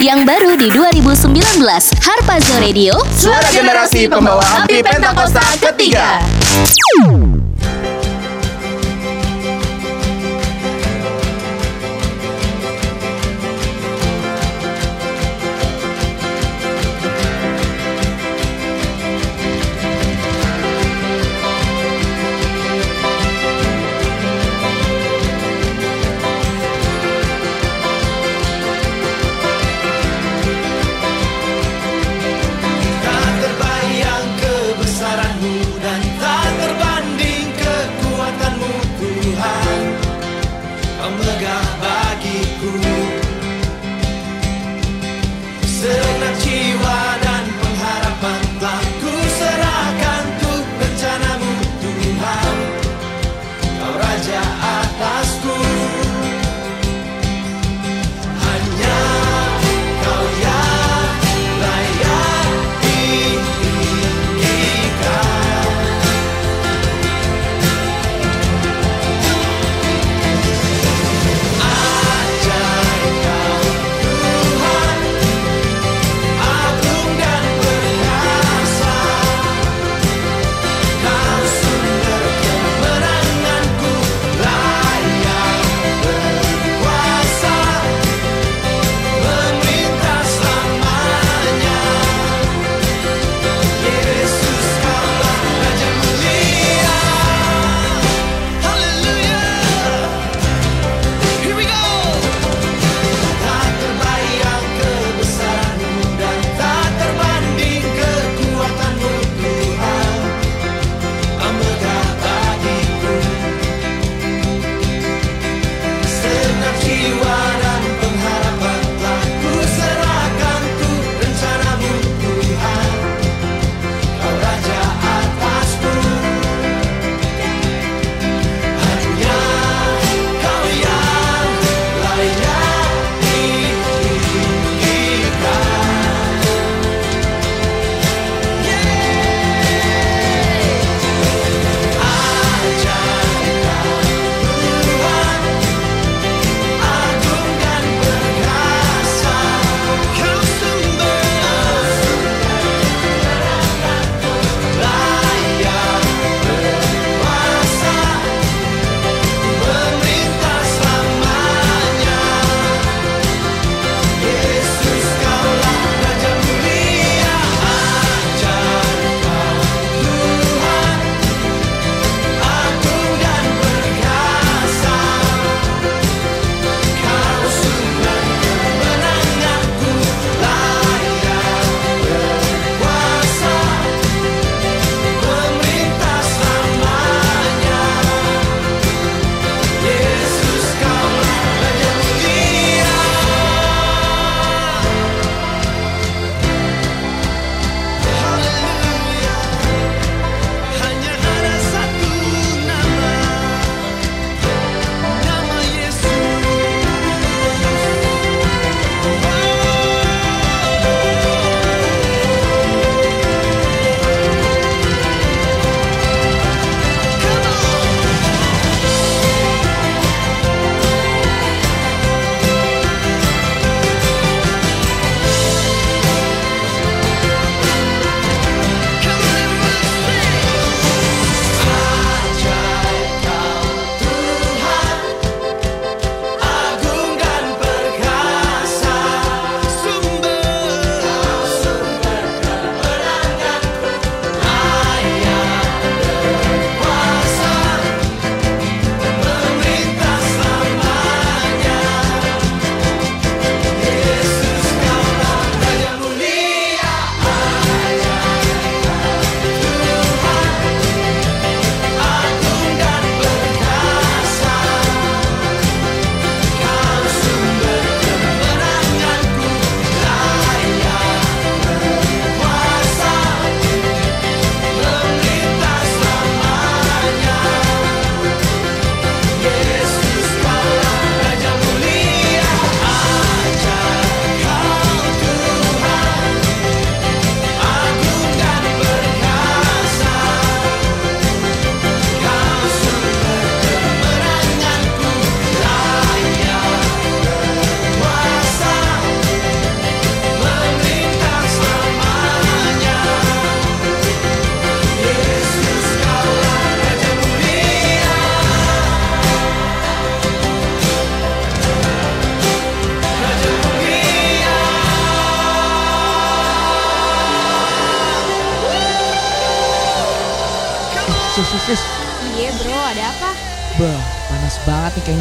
[0.00, 1.60] Yang baru di 2019,
[2.00, 6.24] Harpazo Radio, Suara generasi pembawa api Pentakosta ketiga.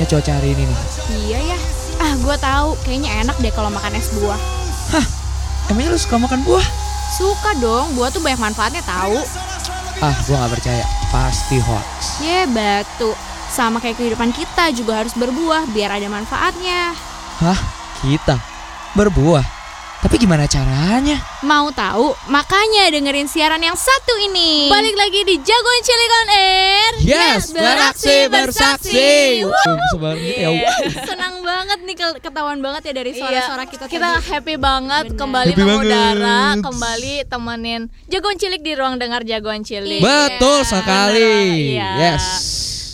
[0.10, 0.80] Cuaca hari ini nih.
[1.30, 1.60] Iya ya.
[2.02, 2.70] Ah, gue tahu.
[2.82, 4.42] Kayaknya enak deh kalau makan es buah.
[5.70, 6.66] Emangnya lu suka makan buah?
[7.14, 9.22] Suka dong, buah tuh banyak manfaatnya tahu.
[10.02, 10.86] Ah, gua nggak percaya.
[11.14, 12.24] Pasti hoax.
[12.26, 13.14] Ye batu.
[13.54, 16.98] Sama kayak kehidupan kita juga harus berbuah biar ada manfaatnya.
[17.42, 17.60] Hah?
[18.02, 18.38] Kita?
[18.98, 19.59] Berbuah?
[20.00, 21.20] Tapi gimana caranya?
[21.44, 22.16] Mau tahu?
[22.26, 24.72] Makanya dengerin siaran yang satu ini.
[24.72, 26.92] Balik lagi di Jagoan Cilik on Air.
[27.02, 29.44] Yes, beraksi bersaksi.
[29.44, 29.52] Wuh.
[29.52, 30.72] Wuh, Sebarang gitu ya.
[31.10, 34.28] Senang banget nih ke- ketahuan banget ya dari Iya, suara-suara kita kita tadi.
[34.30, 35.20] happy banget Bener.
[35.20, 36.64] kembali Happy mengudara, banget.
[36.64, 40.00] kembali temenin jagoan cilik di ruang dengar jagoan cilik.
[40.00, 41.76] Betul sekali.
[41.76, 41.92] Iya.
[42.08, 42.24] Yes.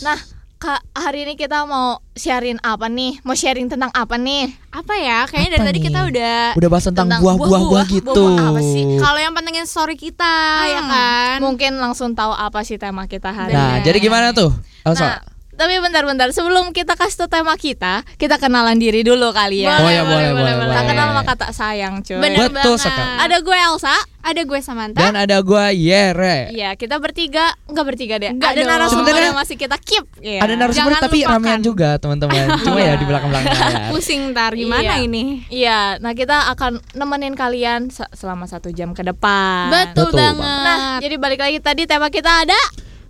[0.02, 0.18] Nah,
[0.56, 3.20] Kak, hari ini kita mau sharing apa nih?
[3.22, 4.48] Mau sharing tentang apa nih?
[4.72, 5.28] Apa ya?
[5.28, 5.84] Kayaknya dari Apa tadi nih?
[5.84, 8.08] kita udah Udah bahas tentang buah-buah gitu.
[8.08, 8.84] Buah-buah apa sih?
[8.96, 11.36] Kalau yang pantengin story kita ya kan.
[11.44, 13.84] Mungkin langsung tahu apa sih tema kita hari Nah, ini.
[13.84, 14.48] jadi gimana tuh?
[14.80, 15.04] Elsa?
[15.04, 15.16] Nah,
[15.56, 19.76] tapi bentar-bentar sebelum kita kasih tau tema kita, kita kenalan diri dulu kali ya.
[19.76, 20.84] Oh ya, boleh, boleh, Tak boleh.
[20.86, 22.16] kenal maka tak sayang, cuy.
[22.16, 22.86] Bener Betul banget.
[22.86, 23.12] sekali.
[23.18, 23.96] Ada gue Elsa.
[24.20, 24.98] Ada gue Samantha.
[24.98, 26.50] Dan ada gua Yere.
[26.50, 28.34] Iya, kita bertiga enggak bertiga deh.
[28.34, 28.70] Enggak ada dong.
[28.72, 30.02] narasumber yang masih kita keep.
[30.18, 30.42] Iya.
[30.42, 31.34] Ada narasumber Jangan tapi lupakan.
[31.38, 32.46] ramean juga teman-teman.
[32.66, 33.86] Cuma ya di belakang-belakang layar.
[33.94, 34.94] Pusing ntar gimana Iya.
[35.00, 35.24] ini?
[35.46, 39.70] Iya, nah kita akan nemenin kalian se- selama satu jam ke depan.
[39.70, 40.34] Betul, Betul banget.
[40.36, 40.64] banget.
[40.66, 42.58] Nah, jadi balik lagi tadi tema kita ada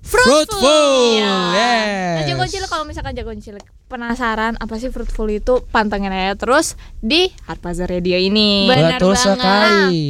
[0.07, 1.19] Fruitful.
[1.19, 1.27] Iya.
[1.27, 2.27] Nah, Yes.
[2.29, 7.29] jagoan cilik kalau misalkan jagoan cilik penasaran apa sih fruitful itu pantengin aja terus di
[7.45, 8.67] Harpaza Radio ini.
[8.67, 9.37] Benar Betul banget.
[9.37, 10.07] sekali.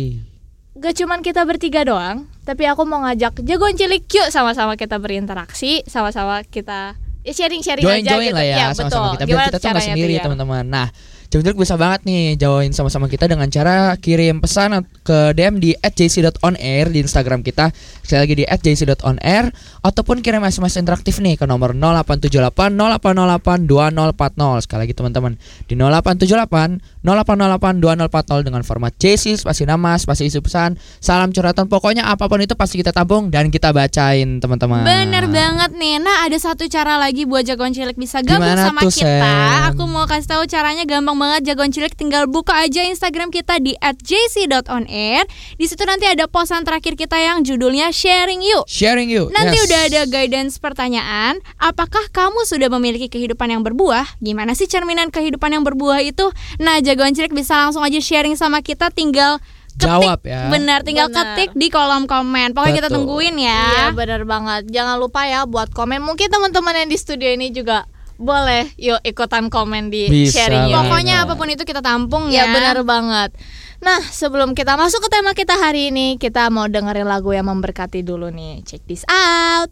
[0.77, 5.81] Gak cuman kita bertiga doang, tapi aku mau ngajak jagoan cilik yuk sama-sama kita berinteraksi,
[5.85, 8.37] sama-sama kita ya sharing-sharing aja join gitu.
[8.37, 9.01] lah ya Iya, sama-sama betul.
[9.11, 9.25] kita.
[9.25, 10.65] Biar Gimana kita tuh sendiri ya teman-teman.
[10.65, 10.89] Nah,
[11.27, 16.91] Cilik bisa banget nih join sama-sama kita dengan cara kirim pesan ke DM di @jc.onair
[16.95, 17.75] di Instagram kita.
[18.07, 19.51] Sekali lagi di @jc.onair
[19.83, 24.63] ataupun kirim SMS interaktif nih ke nomor 0878 0808 2040.
[24.63, 25.33] Sekali lagi teman-teman
[25.67, 32.07] di 0878 0808 2040 dengan format JC spasi nama, spasi isi pesan, salam curhatan pokoknya
[32.07, 34.87] apa pun itu pasti kita tabung dan kita bacain teman-teman.
[34.87, 35.99] Bener banget nih.
[35.99, 39.11] Nah, ada satu cara lagi buat jagoan cilik bisa gabung Gimana sama tuh, kita.
[39.11, 39.75] Sen?
[39.75, 43.73] Aku mau kasih tahu caranya gampang banget jagoan cilik tinggal buka aja Instagram kita di
[43.77, 45.25] @jc.onair.
[45.57, 48.65] Di situ nanti ada posan terakhir kita yang judulnya sharing yuk.
[48.69, 49.33] Sharing you.
[49.33, 49.65] Nanti Yes.
[49.67, 54.21] udah ada guidance pertanyaan, apakah kamu sudah memiliki kehidupan yang berbuah?
[54.21, 56.29] Gimana sih cerminan kehidupan yang berbuah itu?
[56.57, 59.41] Nah, jagoan cilik bisa langsung aja sharing sama kita tinggal
[59.77, 59.89] ketik.
[59.93, 60.49] Jawab ya.
[60.49, 61.37] Benar, tinggal Benar.
[61.37, 62.57] ketik di kolom komen.
[62.57, 62.97] Pokoknya kita Betul.
[63.05, 63.93] tungguin Iya ya.
[63.93, 64.73] benar banget.
[64.73, 66.01] Jangan lupa ya buat komen.
[66.01, 67.85] Mungkin teman-teman yang di studio ini juga
[68.17, 70.77] boleh yuk ikutan komen di Bisa sharing yuk.
[70.83, 72.53] Pokoknya apa pun itu kita tampung Ya ya.
[72.53, 73.31] benar banget.
[73.77, 78.01] Nah sebelum kita masuk ke tema kita hari ini Kita mau dengerin lagu yang memberkati
[78.01, 79.69] dulu nih Check this out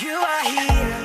[0.00, 1.01] You are here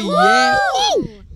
[0.00, 0.54] Yeah.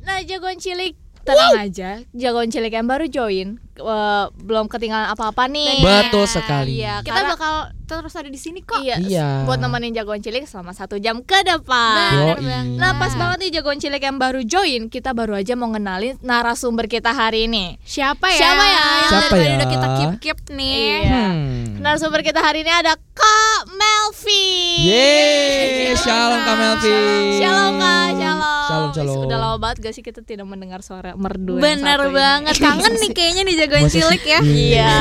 [0.02, 5.78] Nah, Jagoan Cilik tenang aja, Jagoan Cilik yang baru join eh, belum ketinggalan apa-apa nih.
[5.81, 6.76] Betul sekali.
[6.76, 7.54] Iya, Kita karena- bakal
[7.87, 8.81] terus ada di sini kok.
[8.81, 9.28] Iya, Iya.
[9.45, 12.35] buat nemenin Jagoan Cilik selama satu jam ke depan.
[12.75, 16.85] Nah pas banget nih Jagoan Cilik yang baru join Kita baru aja mau ngenalin narasumber
[16.87, 18.38] kita hari ini Siapa ya?
[18.38, 18.83] Siapa ya?
[18.83, 19.54] Yang Siapa dari tadi ya?
[19.54, 20.75] udah kita keep keep nih.
[21.04, 21.23] Iya.
[21.23, 21.62] Hmm.
[21.78, 23.61] Narasumber kita hari ini ada Kak
[24.02, 26.90] Melvi Yeay, shalom Kak Melvi.
[27.38, 29.18] Shalom Kak, shalom Shalom, shalom.
[29.30, 32.18] Udah lama banget gak sih kita tidak mendengar suara merdu yang Bener satu ini?
[32.18, 32.54] banget.
[32.59, 33.54] Kangen nih kayaknya nih
[33.87, 34.02] sih?
[34.02, 34.40] cilik ya.
[34.42, 34.94] Iya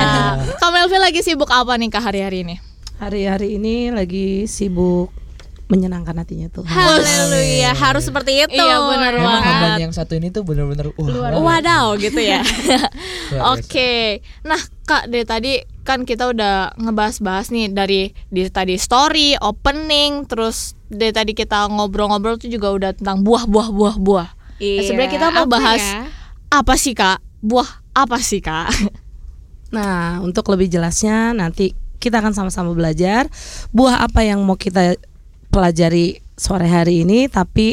[0.53, 2.55] Kak Melvi lagi sibuk apa nih Kak hari-hari ini?
[3.01, 5.09] Hari-hari ini lagi sibuk
[5.65, 6.67] menyenangkan hatinya tuh.
[6.67, 8.53] Haleluya, harus seperti itu.
[8.59, 9.87] Iya, bener Memang banget.
[9.87, 11.41] yang satu ini tuh bener-bener wah, banget.
[11.41, 12.43] Wadaw gitu ya
[13.55, 20.29] Oke, nah kak dari tadi kan kita udah ngebahas-bahas nih dari di tadi story, opening,
[20.29, 24.29] terus dari tadi kita ngobrol-ngobrol tuh juga udah tentang buah-buah buah-buah.
[24.61, 26.05] Nah, sebenarnya kita mau apa bahas ya?
[26.53, 27.17] apa sih kak?
[27.41, 28.69] Buah apa sih kak?
[29.71, 33.31] Nah, untuk lebih jelasnya nanti kita akan sama-sama belajar
[33.71, 34.99] buah apa yang mau kita
[35.47, 37.31] pelajari sore hari ini.
[37.31, 37.71] Tapi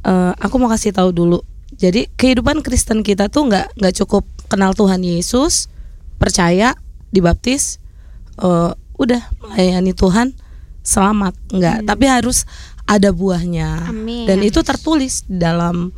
[0.00, 1.44] eh, aku mau kasih tahu dulu.
[1.76, 5.68] Jadi kehidupan Kristen kita tuh nggak nggak cukup kenal Tuhan Yesus,
[6.16, 6.74] percaya,
[7.12, 7.78] dibaptis,
[8.40, 10.32] eh, udah melayani Tuhan,
[10.86, 11.78] selamat nggak.
[11.84, 12.48] Tapi harus
[12.86, 13.90] ada buahnya.
[13.90, 14.24] Amin.
[14.24, 15.90] Dan itu tertulis dalam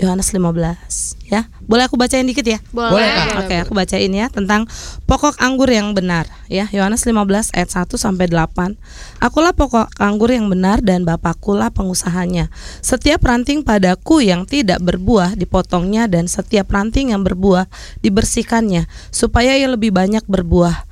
[0.00, 1.52] Yohanes 15 ya.
[1.68, 2.58] Boleh aku bacain dikit ya?
[2.72, 3.08] Boleh.
[3.44, 4.64] Oke, aku bacain ya tentang
[5.04, 6.64] pokok anggur yang benar ya.
[6.72, 8.76] Yohanes 15 ayat 1 sampai 8.
[9.20, 12.48] Akulah pokok anggur yang benar dan Bapakkulah pengusahanya.
[12.80, 17.68] Setiap ranting padaku yang tidak berbuah dipotongnya dan setiap ranting yang berbuah
[18.00, 20.91] dibersihkannya supaya ia lebih banyak berbuah.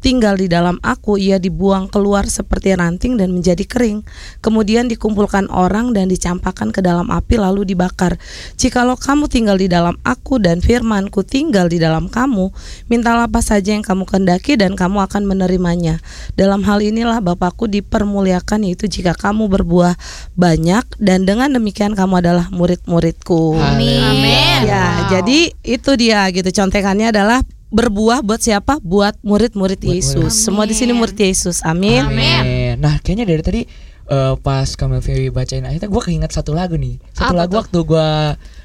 [0.00, 4.02] tinggal di dalam aku, ia dibuang keluar seperti ranting dan menjadi kering.
[4.40, 8.16] Kemudian dikumpulkan orang dan dicampakkan ke dalam api lalu dibakar.
[8.56, 12.50] Jikalau kamu tinggal di dalam aku dan firmanku tinggal di dalam kamu,
[12.88, 16.00] mintalah apa saja yang kamu kendaki dan kamu akan menerimanya.
[16.34, 19.94] Dalam hal inilah Bapakku dipermuliakan yaitu jika kamu berbuah
[20.34, 23.60] banyak dan dengan demikian kamu adalah murid-muridku.
[23.60, 24.64] Amin.
[24.64, 26.48] Ya, jadi itu dia gitu.
[26.50, 28.78] Contekannya adalah berbuah buat siapa?
[28.78, 30.34] Buat murid-murid Yesus.
[30.36, 31.62] Semua di sini murid Yesus.
[31.62, 32.02] Amin.
[32.02, 32.76] Amin.
[32.76, 33.60] Nah, kayaknya dari tadi
[34.06, 36.98] eh, pas Kamel Fewi bacain ayatnya gue keinget satu lagu nih.
[37.14, 37.60] Satu Apa lagu tuh?
[37.62, 38.08] waktu gue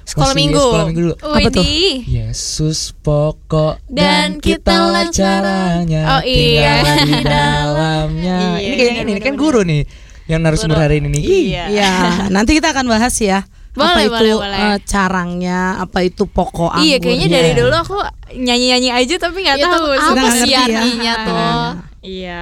[0.06, 0.58] Sekolah minggu.
[0.60, 1.16] Sekolah minggu dulu.
[1.18, 1.66] Apa tuh?
[2.06, 6.82] Yesus pokok Dan dan, kita lah caranya Oh, iya.
[6.82, 8.38] tinggal di dalamnya.
[8.58, 9.82] Iya, ini kayaknya ini, ini kan guru nih
[10.26, 11.22] yang narasumber hari ini nih.
[11.22, 11.64] Ih, Iya.
[11.70, 11.94] Ya,
[12.30, 13.46] nanti kita akan bahas ya.
[13.76, 14.58] Boleh, apa boleh, itu boleh.
[14.58, 16.88] eh, carangnya, apa itu pokok anggurnya.
[16.88, 17.98] Iya, kayaknya dari dulu aku
[18.34, 20.64] nyanyi-nyanyi aja tapi nggak Itu tahu apa sih ya.
[20.64, 21.68] artinya tuh?
[22.02, 22.42] Iya.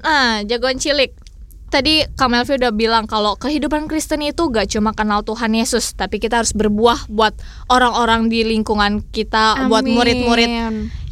[0.00, 1.10] Nah, jagoan cilik.
[1.70, 6.18] Tadi Kak Melvi udah bilang kalau kehidupan Kristen itu gak cuma kenal Tuhan Yesus, tapi
[6.18, 7.38] kita harus berbuah buat
[7.70, 9.94] orang-orang di lingkungan kita, buat Amin.
[9.94, 10.50] murid-murid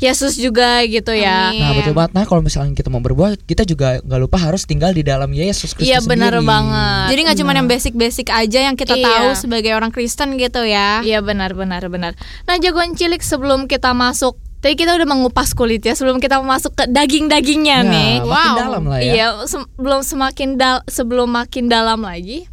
[0.02, 1.54] Yesus juga gitu ya.
[1.54, 1.62] Amin.
[1.62, 2.10] Nah betul banget.
[2.10, 5.78] Nah kalau misalnya kita mau berbuah, kita juga nggak lupa harus tinggal di dalam Yesus
[5.78, 7.14] Kristus Iya benar banget.
[7.14, 9.06] Jadi nggak cuma yang basic-basic aja yang kita Iya.
[9.06, 11.06] tahu sebagai orang Kristen gitu ya.
[11.06, 12.18] Iya benar benar benar.
[12.50, 16.74] Nah jagoan cilik sebelum kita masuk Tadi kita udah mengupas kulit ya sebelum kita masuk
[16.74, 18.12] ke daging-dagingnya Ya, nih.
[18.20, 19.12] makin dalam lah ya.
[19.12, 22.50] Iya, se- belum semakin dal sebelum makin dalam lagi.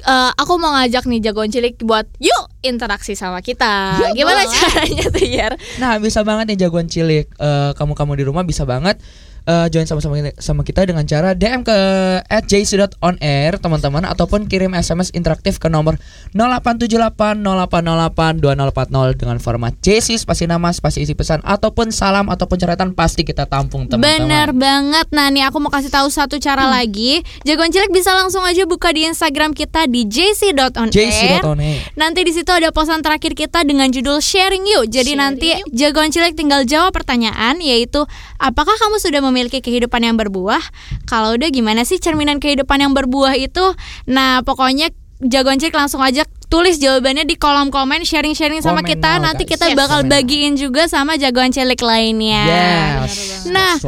[0.00, 4.00] eh, aku mau ngajak nih jagoan cilik buat yuk interaksi sama kita.
[4.10, 5.52] Gimana caranya tuh Yer?
[5.76, 8.96] Nah bisa banget nih jagoan cilik Eh, Kamu-kamu di rumah bisa banget
[9.46, 11.76] eh, Join sama-sama sama kita dengan cara DM ke
[12.48, 15.96] jc.onair teman-teman Ataupun kirim SMS interaktif ke nomor
[16.32, 22.92] 0878 0808 2040 Dengan format JC spasi nama spasi isi pesan Ataupun salam ataupun coretan
[22.92, 25.06] pasti kita tampung teman-teman Bener banget.
[25.10, 27.24] Nah, nih aku mau kasih tahu satu cara lagi.
[27.42, 30.92] Jagoan cilik bisa langsung aja buka di Instagram kita di jc.onair.
[30.92, 34.92] JC.onair Nanti di situ ada posan terakhir kita dengan judul sharing yuk.
[34.92, 38.04] Jadi nanti jagoan cilik tinggal jawab pertanyaan yaitu
[38.38, 40.60] apakah kamu sudah memiliki kehidupan yang berbuah.
[41.06, 43.72] Kalau udah gimana sih cerminan kehidupan yang berbuah itu?
[44.10, 44.90] Nah, pokoknya
[45.22, 49.70] jagoan cek langsung aja tulis jawabannya di kolom komen sharing-sharing sama kita now, nanti kita
[49.70, 52.44] yes, bakal bagiin juga sama jagoan cilik lainnya.
[53.06, 53.46] Yes.
[53.48, 53.78] Nah.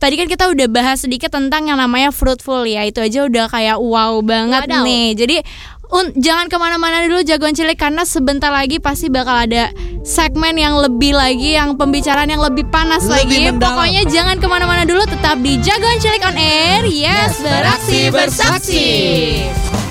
[0.00, 3.76] Tadi kan kita udah bahas sedikit tentang yang namanya fruitful ya Itu aja udah kayak
[3.84, 4.80] wow banget Wadaw.
[4.88, 5.36] nih Jadi
[5.90, 9.74] un jangan ke mana-mana dulu jagoan cilik karena sebentar lagi pasti bakal ada
[10.06, 13.60] segmen yang lebih lagi yang pembicaraan yang lebih panas lebih lagi mendalam.
[13.74, 18.14] pokoknya jangan ke mana-mana dulu tetap di jagoan cilik on air yes, yes beraksi bersaksi,
[18.14, 19.89] bersaksi.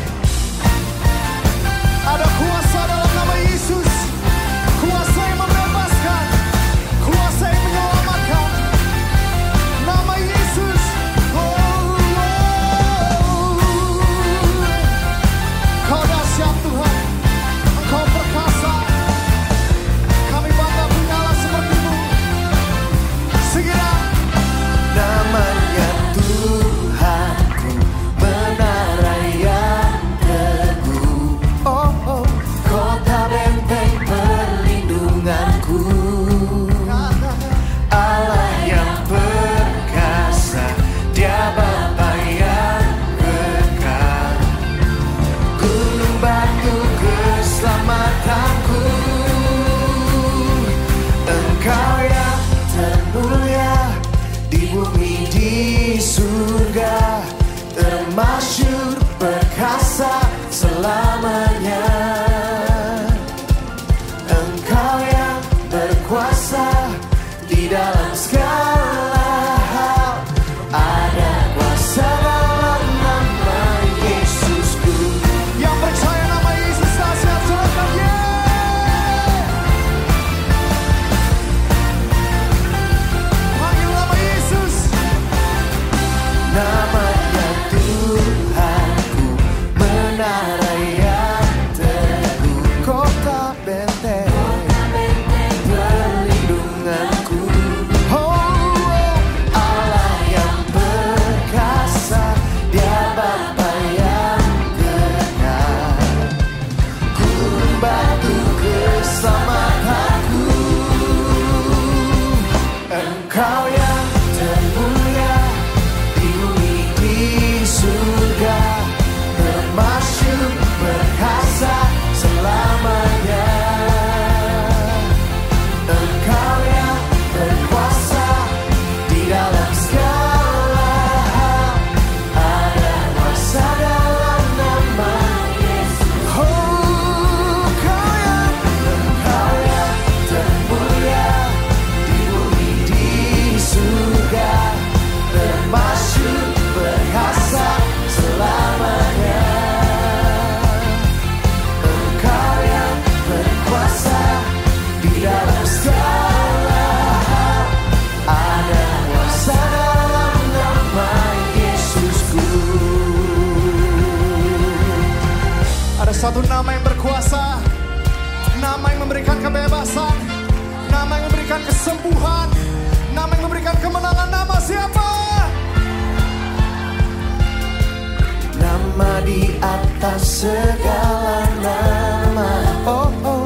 [179.29, 182.49] di atas segala nama.
[182.89, 183.45] Oh, oh.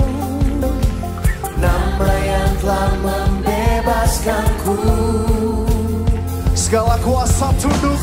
[1.60, 4.80] Nama yang telah membebaskanku.
[6.56, 8.00] Segala kuasa tunduk.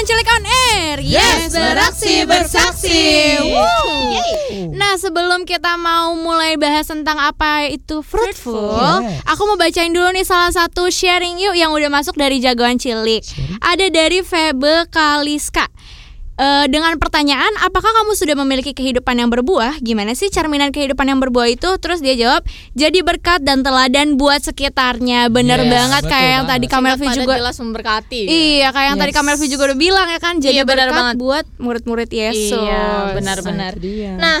[0.00, 0.96] Jagoan Cilik on Air.
[1.04, 3.04] Yes, beraksi bersaksi.
[3.52, 4.72] Woo.
[4.72, 9.20] Nah, sebelum kita mau mulai bahas tentang apa itu fruitful, Yes.
[9.28, 13.20] aku mau bacain dulu nih salah satu sharing yuk yang udah masuk dari Jagoan Cilik.
[13.60, 15.68] Ada dari Febe Kaliska.
[16.40, 19.76] Eh, dengan pertanyaan, apakah kamu sudah memiliki kehidupan yang berbuah?
[19.78, 21.76] Gimana sih cerminan kehidupan yang berbuah itu?
[21.76, 25.28] Terus dia jawab, jadi berkat dan teladan buat sekitarnya.
[25.28, 26.56] Bener Yes, banget betul kayak yang banget.
[26.56, 28.20] tadi Kamelvi juga jelas memberkati.
[28.24, 29.12] Iya, kayak yang tadi.
[29.12, 31.14] Kamelvi juga udah bilang ya kan, jadi Iya, benar berkat banget.
[31.20, 32.56] buat murid-murid Yesus.
[32.56, 33.72] Iya, benar-benar.
[33.72, 34.12] Nah, itu dia.
[34.16, 34.40] Nah,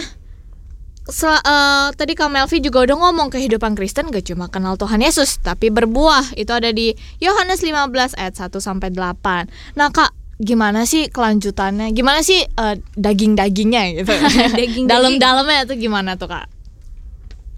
[1.04, 5.36] sel- eh, tadi Kak Melvi juga udah ngomong kehidupan Kristen gak cuma kenal Tuhan Yesus,
[5.36, 6.32] tapi berbuah.
[6.32, 9.52] Itu ada di Yohanes 15 ayat 1 sampai 8.
[9.76, 11.92] Nah, Kak, gimana sih kelanjutannya?
[11.92, 14.12] Gimana sih eh, daging-dagingnya gitu?
[14.56, 14.88] Daging-daging.
[14.88, 16.48] Dalam-dalamnya tuh gimana tuh, Kak?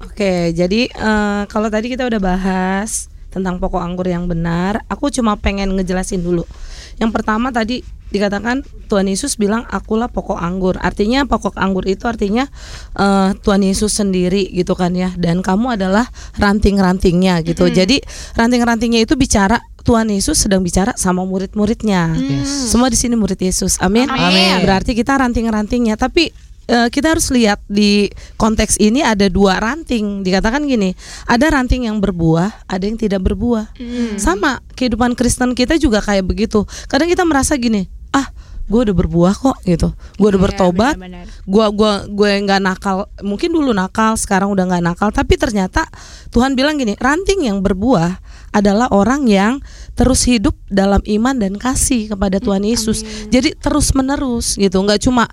[0.03, 5.40] Oke, jadi eh, kalau tadi kita udah bahas tentang pokok anggur yang benar, aku cuma
[5.40, 6.45] pengen ngejelasin dulu.
[7.01, 7.81] Yang pertama tadi
[8.12, 8.61] dikatakan
[8.92, 10.77] Tuhan Yesus bilang akulah pokok anggur.
[10.77, 12.45] Artinya pokok anggur itu artinya
[12.95, 15.09] eh, Tuhan Yesus sendiri gitu kan ya.
[15.16, 16.05] Dan kamu adalah
[16.37, 17.73] ranting-rantingnya gitu.
[17.73, 18.05] Jadi
[18.37, 22.14] ranting-rantingnya itu bicara Tuhan Yesus sedang bicara sama murid-muridnya.
[22.47, 23.81] Semua di sini murid Yesus.
[23.83, 24.07] Amin.
[24.07, 24.62] Amin.
[24.62, 25.99] Berarti kita ranting-rantingnya.
[25.99, 30.22] Tapi eh, kita harus lihat di konteks ini ada dua ranting.
[30.22, 30.94] Dikatakan gini,
[31.27, 33.75] ada ranting yang berbuah, ada yang tidak berbuah.
[34.18, 36.66] Sama kehidupan Kristen kita juga kayak begitu.
[36.87, 38.29] Kadang kita merasa gini, ah,
[38.70, 39.92] gue udah berbuah kok gitu.
[40.16, 40.94] Gue udah Iya, bertobat.
[41.44, 43.11] Gua gua gue nggak nakal.
[43.20, 45.09] Mungkin dulu nakal, sekarang udah nggak nakal.
[45.11, 45.85] Tapi ternyata
[46.31, 48.22] Tuhan bilang gini, ranting yang berbuah
[48.53, 49.64] adalah orang yang
[49.96, 53.05] terus hidup dalam iman dan kasih kepada Tuhan Yesus.
[53.33, 55.25] Jadi terus menerus gitu, nggak cuma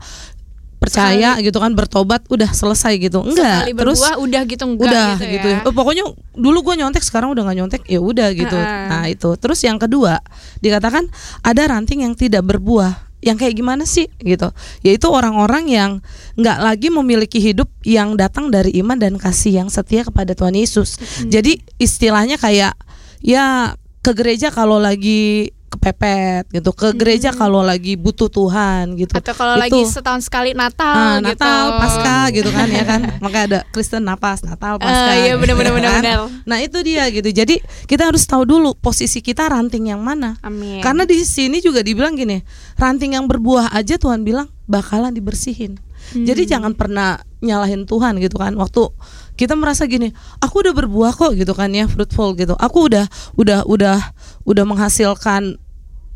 [0.89, 3.21] percaya gitu kan bertobat udah selesai gitu.
[3.21, 5.57] Enggak Sekali terus berbuah udah gitu enggak udah gitu, gitu, ya.
[5.61, 5.67] ya.
[5.69, 8.57] Oh, pokoknya dulu gue nyontek sekarang udah nggak nyontek ya udah gitu.
[8.57, 8.87] Heeh.
[8.89, 9.29] nah itu.
[9.37, 10.17] Terus yang kedua
[10.65, 11.05] dikatakan
[11.45, 13.07] ada ranting yang tidak berbuah.
[13.19, 14.07] Yang kayak gimana sih?
[14.23, 14.47] Gitu.
[14.81, 15.91] Yaitu orang-orang yang
[16.39, 20.95] nggak lagi memiliki hidup yang datang dari iman dan kasih yang setia kepada Tuhan Yesus.
[21.27, 22.79] Jadi istilahnya kayak
[23.19, 29.37] ya ke gereja kalau lagi kepepet gitu ke gereja kalau lagi butuh Tuhan gitu Atau
[29.37, 29.63] kalau Itu.
[29.69, 31.29] lagi setahun sekali Natal gitu.
[31.29, 33.01] Natal, Pasca gitu kan ya kan.
[33.23, 35.13] Maka ada Kristen napas, Natal, Pasca.
[35.13, 36.03] Eh, iya, gitu benar, benar, kan.
[36.03, 36.19] benar.
[36.43, 37.29] Nah, itu dia gitu.
[37.29, 40.35] Jadi, kita harus tahu dulu posisi kita ranting yang mana.
[40.41, 40.81] Amin.
[40.81, 42.41] Karena di sini juga dibilang gini,
[42.79, 45.77] ranting yang berbuah aja Tuhan bilang bakalan dibersihin.
[46.15, 46.25] Hmm.
[46.25, 48.55] Jadi jangan pernah nyalahin Tuhan gitu kan.
[48.55, 48.91] Waktu
[49.39, 50.11] kita merasa gini,
[50.43, 52.55] aku udah berbuah kok gitu kan ya, fruitful gitu.
[52.59, 53.07] Aku udah
[53.39, 53.97] udah udah
[54.43, 55.59] udah menghasilkan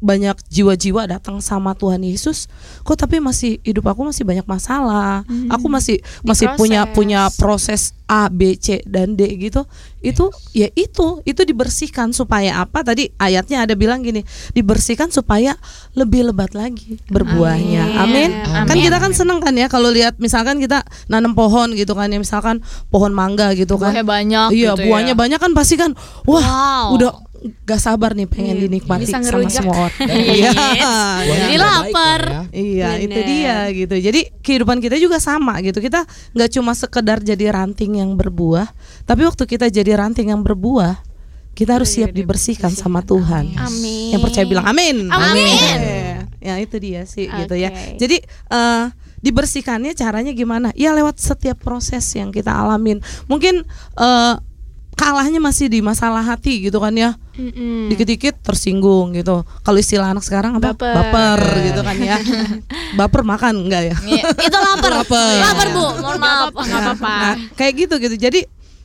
[0.04, 5.66] banyak jiwa-jiwa datang sama Tuhan Yesus kok tapi masih hidup aku masih banyak masalah aku
[5.68, 6.92] masih masih punya Hmm.
[6.92, 6.94] Diproses.
[6.94, 9.64] punya proses A B C dan D gitu
[10.02, 15.56] itu ya itu itu dibersihkan supaya apa tadi ayatnya ada bilang gini dibersihkan supaya
[15.94, 18.68] lebih lebat lagi berbuahnya amin, Amin.
[18.68, 18.84] kan Amin.
[18.84, 22.60] kita kan seneng kan ya kalau lihat misalkan kita nanam pohon gitu kan ya misalkan
[22.90, 24.86] pohon mangga gitu kan Buahnya banyak iya gitu ya.
[24.86, 26.86] buahnya banyak kan pasti kan wah Wow.
[26.94, 27.12] udah
[27.62, 29.52] gak sabar nih pengen dinikmati bisa sama ngerujak.
[29.54, 30.52] semua orang Iya.
[31.24, 32.22] Jadi udah baik lapar.
[32.24, 32.42] ya.
[32.50, 37.52] Iya itu dia gitu Jadi kehidupan kita juga sama gitu Kita nggak cuma sekedar jadi
[37.52, 38.72] ranting yang berbuah
[39.04, 41.04] Tapi waktu kita jadi ranting yang berbuah
[41.52, 44.12] Kita harus siap dibersihkan sama Tuhan Amin.
[44.12, 45.80] Yang percaya bilang amin Amin.
[45.80, 46.18] Iya.
[46.40, 47.72] Ya itu dia sih gitu ya.
[47.96, 48.86] Jadi eh,
[49.20, 53.64] dibersihkannya caranya gimana Ya lewat setiap proses yang kita alamin Mungkin
[53.98, 54.36] eh,
[55.04, 57.90] kalahnya masih di masalah hati gitu kan ya Mm-mm.
[57.90, 59.42] dikit-dikit tersinggung gitu.
[59.60, 60.72] Kalau istilah anak sekarang apa?
[60.72, 61.40] Baper.
[61.66, 62.18] gitu kan ya.
[63.00, 63.96] Baper makan enggak ya?
[64.00, 64.92] Iya, itu lapar.
[64.96, 65.34] Lapar.
[65.42, 65.86] Lapar, Bu.
[66.00, 66.52] Mohon maaf.
[66.54, 67.10] Nggak apa-apa.
[67.12, 68.16] Nah, kayak gitu gitu.
[68.18, 68.40] Jadi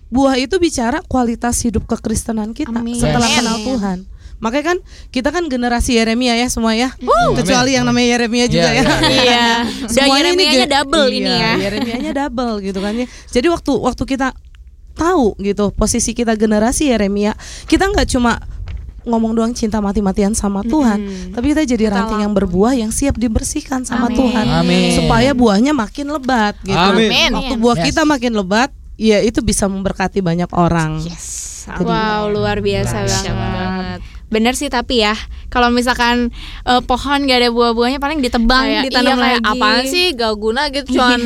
[0.08, 2.96] buah itu bicara kualitas hidup kekristenan kita Amin.
[2.96, 3.38] setelah Amin.
[3.38, 3.98] kenal Tuhan.
[4.38, 4.78] Makanya kan
[5.10, 6.94] kita kan generasi Yeremia ya semua ya.
[7.34, 8.80] Kecuali yang namanya Yeremia juga Iya, ya.
[8.80, 9.46] iya, Iya.
[9.84, 11.52] Udah Semuanya ini Yeremia-nya ge- double iya, ini ya.
[11.60, 13.06] Yeremianya double gitu kan ya.
[13.28, 14.28] Jadi waktu waktu kita
[14.98, 18.42] tahu gitu posisi kita generasi Yeremia, kita nggak cuma
[19.08, 23.80] ngomong doang cinta mati-matian sama Tuhan, tapi kita jadi ranting yang berbuah yang siap dibersihkan
[23.80, 24.18] sama Amin.
[24.20, 24.92] Tuhan, Amin.
[24.92, 26.76] supaya buahnya makin lebat gitu.
[26.76, 27.32] Amin.
[27.32, 27.86] Waktu buah Yes.
[27.88, 28.68] kita makin lebat,
[29.00, 31.00] ya itu bisa memberkati banyak orang.
[31.00, 31.16] Dia.
[31.80, 33.32] Wow, luar biasa banget.
[33.32, 34.00] banget.
[34.28, 35.16] Bener sih tapi ya,
[35.48, 36.28] kalau misalkan
[36.64, 39.50] eh, pohon gak ada buah-buahnya paling ditebang, Kayak, ditanam iya, kayak lagi.
[39.56, 41.20] apaan sih gak guna gitu cuman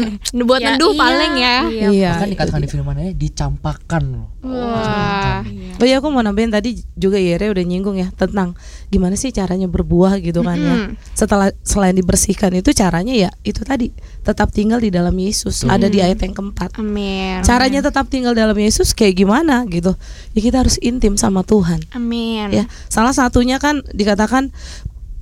[0.46, 1.00] buat Ya, neduh iya.
[1.02, 1.56] paling ya.
[1.68, 2.10] Iya.
[2.14, 4.26] Bahkan itu dikatakan di firmannya dicampakkan loh.
[4.46, 5.42] Wah.
[5.82, 8.54] Oh iya aku mau nambahin tadi juga Yere udah nyinggung ya tentang
[8.86, 10.76] gimana sih caranya berbuah gitu kan ya.
[11.18, 13.90] Setelah selain dibersihkan itu caranya ya itu tadi
[14.22, 15.66] tetap tinggal di dalam Yesus.
[15.66, 16.78] Ada di ayat yang keempat.
[16.78, 17.42] Amin.
[17.42, 19.98] Caranya tetap tinggal dalam Yesus kayak gimana gitu.
[20.38, 21.82] Ya kita harus intim sama Tuhan.
[21.90, 22.54] Amin.
[22.54, 24.11] Ya, salah satunya kan dikatakan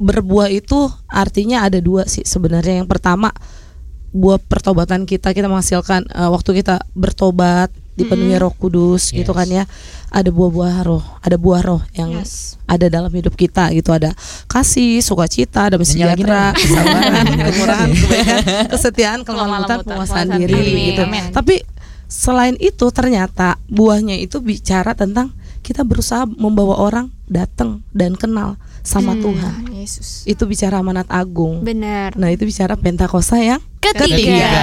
[0.00, 2.80] berbuah itu artinya ada dua sih sebenarnya.
[2.80, 3.28] Yang pertama
[4.10, 9.38] buah pertobatan kita kita menghasilkan eh, waktu kita bertobat dipenuhi Roh Kudus gitu Yes.
[9.38, 9.64] kan ya.
[10.10, 12.58] Ada buah-buah roh, ada buah roh yang Yes.
[12.66, 14.10] ada dalam hidup kita gitu ada
[14.48, 18.38] kasih, sukacita, lagi sejahtera, kesabaran, kemurahan, kebaikan,
[18.72, 20.74] kesetiaan, kelemahan lembut, penguasaan diri diri.
[20.90, 21.02] gitu.
[21.06, 21.30] Amin.
[21.30, 21.62] Tapi
[22.10, 25.30] selain itu ternyata buahnya itu bicara tentang
[25.62, 29.22] kita berusaha membawa orang datang dan kenal sama Hmm.
[29.22, 29.54] Tuhan.
[29.72, 30.24] Yesus.
[30.24, 31.60] Itu bicara amanat agung.
[31.60, 32.14] Benar.
[32.14, 34.06] Nah, itu bicara Pentakosta yang Ketiga.
[34.06, 34.62] Ketiga.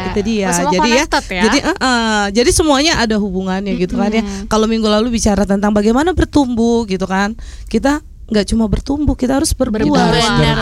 [0.00, 0.48] itu dia.
[0.48, 1.42] Oh, jadi ya, ya.
[1.44, 4.24] jadi eh, eh, jadi semuanya ada hubungannya gitu kan ya.
[4.46, 7.36] Kalau minggu lalu bicara tentang bagaimana bertumbuh gitu kan.
[7.66, 9.50] Kita nggak cuma bertumbuh, kita harus.
[9.52, 10.14] Benar,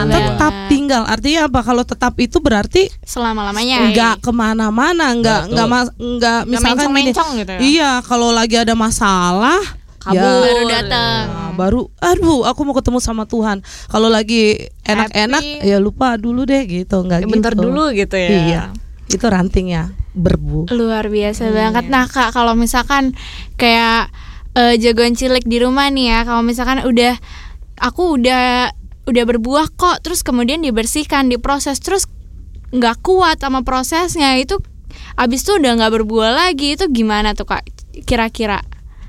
[0.05, 0.69] Tetap benar.
[0.69, 1.03] tinggal.
[1.05, 1.61] Artinya apa?
[1.63, 3.89] Kalau tetap itu berarti Selama-lamanya.
[3.89, 7.13] nggak ke mana-mana, nggak nggak mas, nggak misalkan gini.
[7.13, 7.61] mencong-mencong gitu ya.
[7.61, 9.61] Iya, kalau lagi ada masalah
[9.99, 10.47] Kabur.
[10.47, 11.23] Baru datang.
[11.27, 13.61] Nah, baru aduh aku mau ketemu sama Tuhan.
[13.91, 17.33] Kalau lagi enak-enak ya lupa dulu deh gitu, nggak gitu.
[17.35, 18.31] Bentar dulu gitu ya.
[18.31, 18.63] Iya.
[19.11, 20.71] Itu rantingnya berbu.
[20.71, 21.55] Luar biasa Iya.
[21.55, 21.85] banget.
[21.89, 23.19] Nah, Kak, kalau misalkan
[23.55, 24.11] kayak
[24.55, 27.15] eh, jagoan cilik di rumah nih ya, kalau misalkan udah
[27.79, 28.71] aku udah
[29.07, 32.05] udah berbuah kok, terus kemudian dibersihkan, diproses, terus
[32.69, 34.61] nggak kuat sama prosesnya itu
[35.17, 37.65] abis itu udah nggak berbuah lagi itu gimana tuh kak
[38.05, 38.61] kira-kira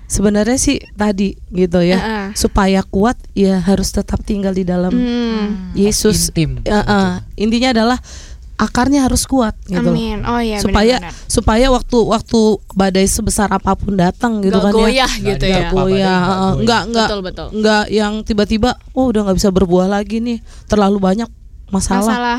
[0.10, 1.96] Sebenarnya sih tadi gitu ya.
[1.96, 2.26] Heeh.
[2.34, 6.34] Supaya kuat ya harus tetap tinggal di dalam Hmm, Yesus.
[6.34, 6.66] Intim.
[6.66, 8.00] Ya, eh, intinya adalah
[8.58, 9.80] akarnya harus kuat gitu.
[9.80, 9.96] loh.
[9.96, 11.32] amin oh iya supaya benar-benar.
[11.32, 12.40] supaya waktu waktu
[12.76, 14.76] badai sebesar apa pun datang gitu Gak kan ya.
[14.76, 15.72] goyah gitu Nggak ya.
[15.72, 16.20] goyah,
[16.60, 17.08] Nggak nggak
[17.56, 21.32] nggak yang tiba-tiba oh udah nggak bisa berbuah lagi nih terlalu banyak
[21.70, 22.38] masalah, masalah.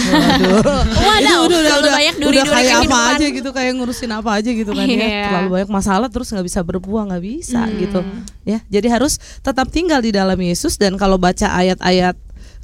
[0.00, 0.62] Waduh.
[1.08, 4.50] Waduh, udah, terlalu udah, banyak udah duri-duri kayak apa aja gitu kayak ngurusin apa aja
[4.50, 5.04] gitu kan Iya.
[5.04, 7.76] ya terlalu banyak masalah terus nggak bisa berbuah nggak bisa Hmm.
[7.78, 8.00] gitu
[8.42, 12.16] ya jadi harus tetap tinggal di dalam Yesus dan kalau baca ayat-ayat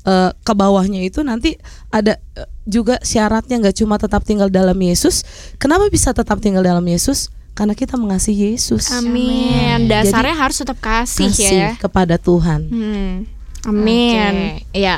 [0.03, 5.23] eh, ke bawahnya itu nanti ada eh, juga syaratnya nggak cuma tetap tinggal dalam Yesus
[5.57, 11.29] kenapa bisa tetap tinggal dalam Yesus karena kita mengasihi Yesus amin dasarnya harus tetap kasih,
[11.33, 13.15] kasih ya kepada Tuhan hmm.
[13.67, 14.97] amin Oke, Iya.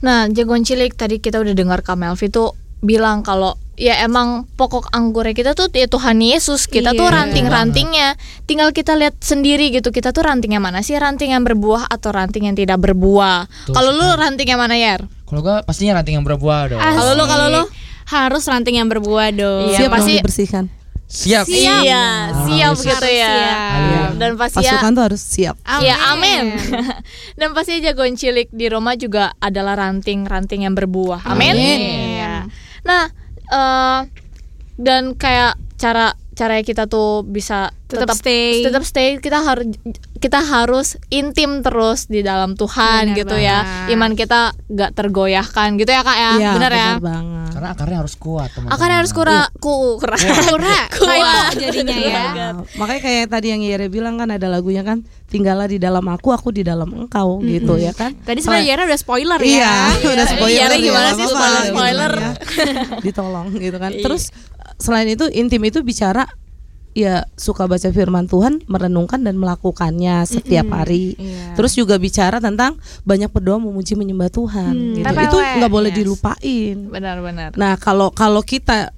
[0.00, 2.52] Nah, jagoan cilik tadi kita udah dengar Kak Melvi tuh
[2.84, 6.68] bilang kalau ya emang pokok anggurnya kita tuh ya Tuhan Yesus.
[6.68, 7.14] Kita tuh Iya.
[7.22, 8.08] ranting-rantingnya.
[8.44, 9.88] Tinggal kita lihat sendiri gitu.
[9.88, 10.96] Kita tuh ranting yang mana sih?
[10.96, 13.48] Ranting yang berbuah atau ranting yang tidak berbuah?
[13.68, 14.20] Kalau lu sekali.
[14.20, 15.04] ranting yang mana, Yar?
[15.26, 16.80] Kalau gua pastinya ranting yang berbuah dong.
[16.80, 16.96] Asik.
[16.96, 17.64] Kalau lu, kalau lu?
[18.06, 20.70] harus ranting yang berbuah dong Iya, pasti- dibersihkan
[21.06, 21.46] Siap.
[21.46, 21.82] Siap.
[21.82, 22.04] Iya,
[22.44, 23.30] siap Harus gitu ya.
[23.30, 24.10] siap.
[24.16, 26.58] Dan pasti ya pasukan tuh harus siap Ya amin.
[27.34, 31.22] Dan pasti jagoan cilik di Roma juga adalah ranting-ranting yang berbuah.
[31.24, 31.54] Amin.
[31.54, 31.78] Amin.
[32.16, 32.34] Iya.
[32.82, 33.04] Nah,
[33.46, 34.00] eh
[34.76, 38.60] dan kayak cara cara kita tuh bisa Tetap stay.
[38.60, 39.72] tetap stay kita harus
[40.16, 43.58] kita harus intim terus di dalam Tuhan Benar gitu ya.
[43.60, 43.92] banget.
[43.92, 46.30] Iman kita gak tergoyahkan gitu ya Kak ya.
[46.34, 46.88] Iya, Benar ya.
[46.92, 48.74] benar banget Karena akarnya harus kuat, teman-teman.
[48.74, 50.16] Akan harus kura ku kura.
[50.46, 51.52] Kura, Kuat.
[51.54, 52.24] jadinya ya.
[52.28, 56.30] Nah, makanya kayak tadi yang Yere bilang kan ada lagunya kan tinggallah di dalam aku
[56.30, 59.48] aku di dalam engkau gitu ya kan Tadi sebenarnya Yara udah spoiler ya.
[59.48, 59.74] iya
[60.06, 62.12] udah spoiler Yere ya, gimana nggak sih spoiler- gitu spoiler?
[62.14, 62.32] ya.
[63.02, 64.02] ditolong gitu kan Iya.
[64.02, 64.22] terus
[64.76, 66.28] selain itu intim itu bicara
[66.96, 71.52] ya suka baca firman Tuhan merenungkan dan melakukannya setiap hari Iya.
[71.52, 75.98] terus juga bicara tentang banyak berdoa memuji menyembah Tuhan gitu TPW, itu nggak boleh yes.
[76.00, 77.52] dilupain Benar-benar.
[77.60, 78.96] Nah kalau kalau kita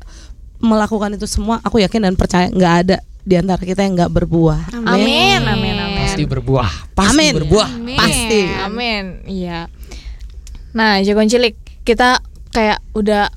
[0.63, 2.97] melakukan itu semua, aku yakin dan percaya nggak ada
[3.29, 4.73] di antara kita yang nggak berbuah.
[4.89, 6.07] Amin, amin, amin.
[6.07, 6.71] Pasti berbuah.
[6.97, 7.33] Pasti Amin.
[7.37, 7.69] berbuah.
[7.77, 7.99] Amin.
[8.01, 8.41] Pasti.
[8.65, 9.05] Amin.
[9.29, 9.69] Iya.
[10.73, 13.29] Nah, jagoan cilik, kita kayak udah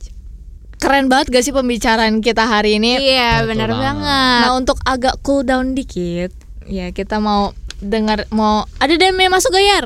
[0.81, 2.97] keren banget gak sih pembicaraan kita hari ini?
[2.97, 3.85] Iya, benar banget.
[3.85, 4.41] banget.
[4.41, 6.33] Nah, untuk agak cool down dikit,
[6.65, 9.85] ya kita mau dengar mau ada DM yang masuk gak Yar?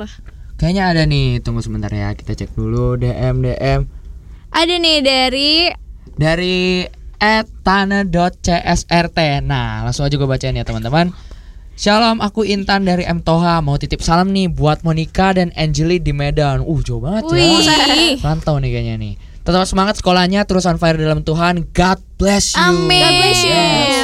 [0.55, 2.15] Kayaknya ada nih, tunggu sebentar ya.
[2.15, 3.83] Kita cek dulu DM DM
[4.55, 5.67] Ada nih dari
[6.15, 6.87] dari
[7.59, 9.19] @tana.csrt.
[9.43, 11.11] Nah, langsung aja gue bacain ya teman-teman.
[11.75, 13.59] Shalom, aku Intan dari M Toha.
[13.59, 16.63] Mau titip salam nih buat Monica dan Angeli di Medan.
[16.63, 17.67] Uh, jauh banget Wih.
[17.67, 18.15] ya.
[18.23, 19.13] Rantau nih kayaknya nih.
[19.45, 21.69] Tetap semangat sekolahnya, terus on fire dalam Tuhan.
[21.69, 22.65] God bless you.
[22.65, 22.97] Amin.
[22.97, 23.53] God bless you.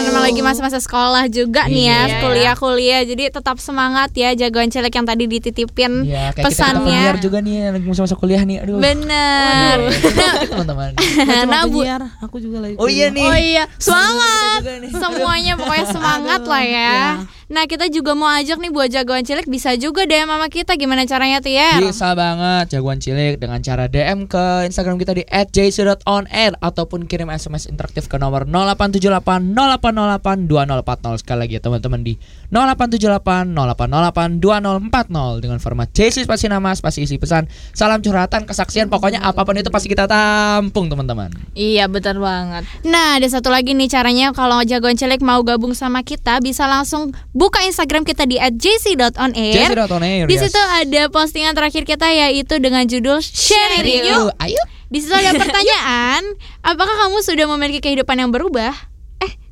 [0.06, 2.17] Emang lagi masa-masa sekolah juga nih ya, Iya.
[2.21, 3.01] kuliah-kuliah.
[3.01, 6.86] Jadi tetap semangat ya jagoan celek yang tadi dititipin Ya, kayak kita, kita pesannya.
[6.86, 8.62] penyiar juga nih lagi masa-masa kuliah nih.
[8.62, 8.77] Aduh.
[8.77, 9.77] Bener.
[10.54, 10.91] teman-teman.
[11.25, 11.82] Nah, nah, Bu,
[12.21, 12.77] aku juga lagi.
[12.77, 13.17] Oh iya kuliah.
[13.17, 13.25] nih.
[13.25, 14.60] Oh iya, semangat.
[14.93, 16.69] semuanya pokoknya semangat lah ya.
[16.69, 17.40] Iya.
[17.52, 21.04] Nah kita juga mau ajak nih buat jagoan cilik bisa juga DM sama kita gimana
[21.04, 21.84] caranya Tier?
[21.84, 27.68] Bisa banget jagoan cilik dengan cara DM ke Instagram kita di @jc.onair ataupun kirim SMS
[27.68, 32.16] interaktif ke nomor 0878 0808 2040 sekali lagi ya teman-teman di
[32.56, 39.28] 0878 0808 2040 dengan format JC spasi nama spasi isi pesan salam curhatan kesaksian pokoknya
[39.28, 41.28] apa pun itu pasti kita tampung teman-teman.
[41.60, 42.64] Iya betul banget.
[42.88, 47.12] Nah ada satu lagi nih caranya kalau jagoan cilik mau gabung sama kita bisa langsung
[47.41, 49.73] buka Instagram kita di @jc.onair.
[49.73, 50.45] JC.onair Di yes.
[50.45, 54.38] situ ada postingan terakhir kita yaitu dengan judul Sharing Yuk.
[54.38, 54.62] Ayo.
[54.93, 56.21] Di situ ada pertanyaan,
[56.62, 58.90] apakah kamu sudah memiliki kehidupan yang berubah?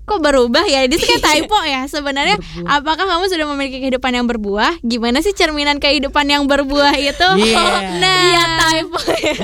[0.10, 0.90] Kok berubah ya?
[0.90, 1.86] Situ kayak typo ya.
[1.86, 4.82] Sebenarnya apakah kamu sudah memiliki kehidupan yang berbuah?
[4.82, 7.30] Gimana sih cerminan kehidupan yang berbuah itu?
[7.40, 7.82] Yeah.
[8.02, 9.36] Nah, iya typo ya.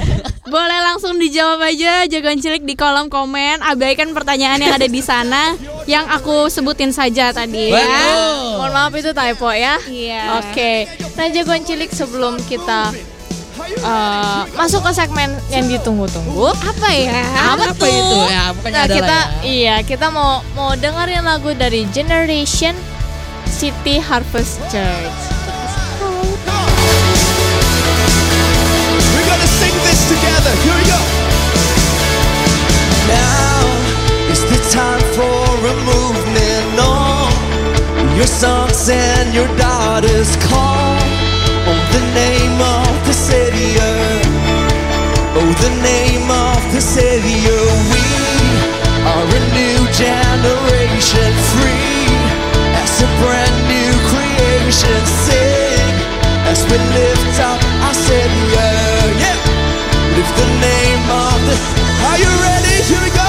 [0.45, 3.61] Boleh langsung dijawab aja jagoan cilik di kolom komen.
[3.61, 5.53] Abaikan pertanyaan yang ada di sana
[5.85, 7.89] yang aku sebutin saja tadi ya.
[8.57, 9.75] Mohon maaf itu typo ya.
[9.85, 10.41] Iya.
[10.41, 10.85] Oke.
[11.17, 12.93] Nah jagoan cilik sebelum kita
[13.61, 16.51] eh, masuk ke segmen yang ditunggu-tunggu.
[16.51, 17.21] Apa ya?
[17.55, 18.51] Apa, itu ya?
[18.51, 19.41] Pokoknya Nah, kita ya.
[19.43, 22.75] iya kita mau mau dengerin lagu dari Generation
[23.47, 25.19] City Harvest Church.
[29.13, 30.53] We're gonna sing this together.
[30.63, 30.99] Here we go.
[33.07, 33.61] Now
[34.33, 37.31] is the time for a movement on
[38.17, 40.97] your sons and your daughters call
[41.69, 42.84] on the name of
[45.37, 47.63] Oh, the name of the Savior.
[47.93, 48.05] We
[49.09, 52.13] are a new generation, free
[52.77, 55.01] as a brand new creation.
[55.25, 55.95] Sing
[56.45, 58.71] as we lift up our Savior.
[60.13, 61.55] Lift the name of the.
[62.05, 62.83] Are you ready?
[62.85, 63.24] Here we go.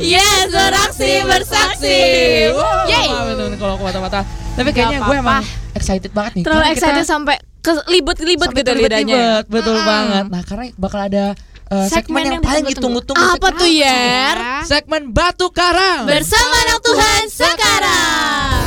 [0.00, 2.00] Yes, beraksi bersaksi.
[2.54, 4.24] Wow, teman-teman kalau aku patah-patah.
[4.58, 5.42] Tapi kayaknya gue emang
[5.76, 6.44] excited banget nih.
[6.48, 9.44] Terlalu karena kita- excited sampai ke libet-libet sampai gitu lidahnya.
[9.46, 10.24] betul banget.
[10.30, 11.24] Nah, karena bakal ada
[11.68, 13.38] uh, segmen, yang, paling ditunggu-tunggu.
[13.38, 14.36] Apa tuh Yer?
[14.64, 16.08] Segmen Batu Karang.
[16.08, 18.62] Bersama anak Tuhan sekarang.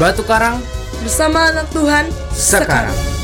[0.00, 0.56] Batu Karang
[1.04, 3.19] Bersama anak Tuhan sekarang.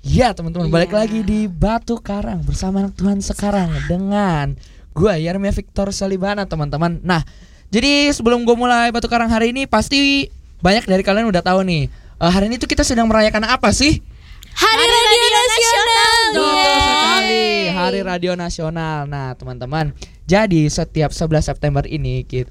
[0.00, 4.56] Ya teman-teman balik lagi di Batu Karang bersama anak Tuhan sekarang dengan
[4.96, 7.04] gua Yermia Victor Salibana teman-teman.
[7.04, 7.20] Nah
[7.68, 10.32] jadi sebelum gue mulai Batu Karang hari ini pasti
[10.64, 14.00] banyak dari kalian udah tahu nih eh, hari ini tuh kita sedang merayakan apa sih?
[14.56, 16.20] Hari Radio Nasional.
[16.32, 18.98] Betul sekali Hari Radio Nasional.
[19.04, 19.92] Nah teman-teman
[20.24, 22.48] jadi setiap 11 September ini kita,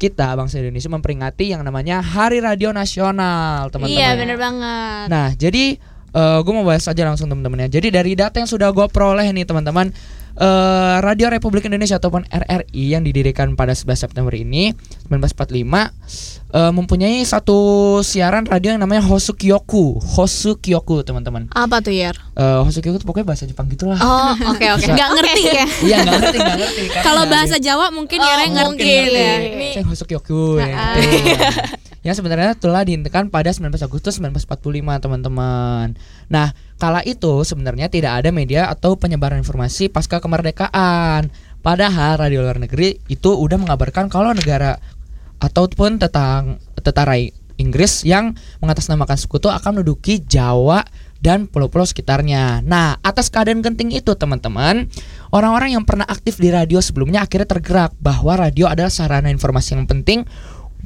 [0.00, 4.00] kita bangsa Indonesia memperingati yang namanya Hari Radio Nasional teman-teman.
[4.00, 5.06] Iya bener banget.
[5.12, 5.76] Nah, jadi
[6.16, 7.76] gue mau bahas aja langsung teman-teman ya.
[7.76, 9.92] Jadi dari data yang sudah gue peroleh nih teman-teman,
[10.34, 14.72] eh, Radio Republik Indonesia ataupun RRI yang didirikan pada 11 September ini
[15.08, 15.92] 1945
[16.52, 17.58] eh, mempunyai satu
[18.00, 20.00] siaran radio yang namanya Hosukyoku.
[20.00, 21.52] Hosukyoku teman-teman.
[21.52, 22.16] Apa tuh Yer?
[22.32, 23.98] Eh, Hosukyoku tuh pokoknya bahasa Jepang gitulah.
[23.98, 24.88] Oh, oke oke.
[24.88, 25.66] Nggak ngerti ya.
[25.84, 26.82] Iya nggak ngerti nggak ngerti.
[27.02, 29.20] Kalau bahasa Jawa mungkin Oh, ya ngerti mungkin gitu ya.
[29.20, 29.36] ya.
[29.52, 30.64] Ini Saya Hosokyoku ya.
[30.96, 31.95] Betul.
[32.06, 35.98] Yang sebenarnya telah dihentikan pada 19 Agustus 1945 teman-teman.
[36.30, 41.34] Nah, kala itu sebenarnya tidak ada media atau penyebaran informasi pasca kemerdekaan.
[41.66, 44.78] Padahal radio luar negeri itu udah mengabarkan kalau negara
[45.42, 47.18] ataupun tetang tetara
[47.58, 50.86] Inggris yang mengatasnamakan sekutu akan menduduki Jawa
[51.18, 52.60] dan pulau-pulau sekitarnya.
[52.62, 54.86] Nah, atas keadaan genting itu, teman-teman,
[55.32, 59.88] orang-orang yang pernah aktif di radio sebelumnya akhirnya tergerak bahwa radio adalah sarana informasi yang
[59.88, 60.28] penting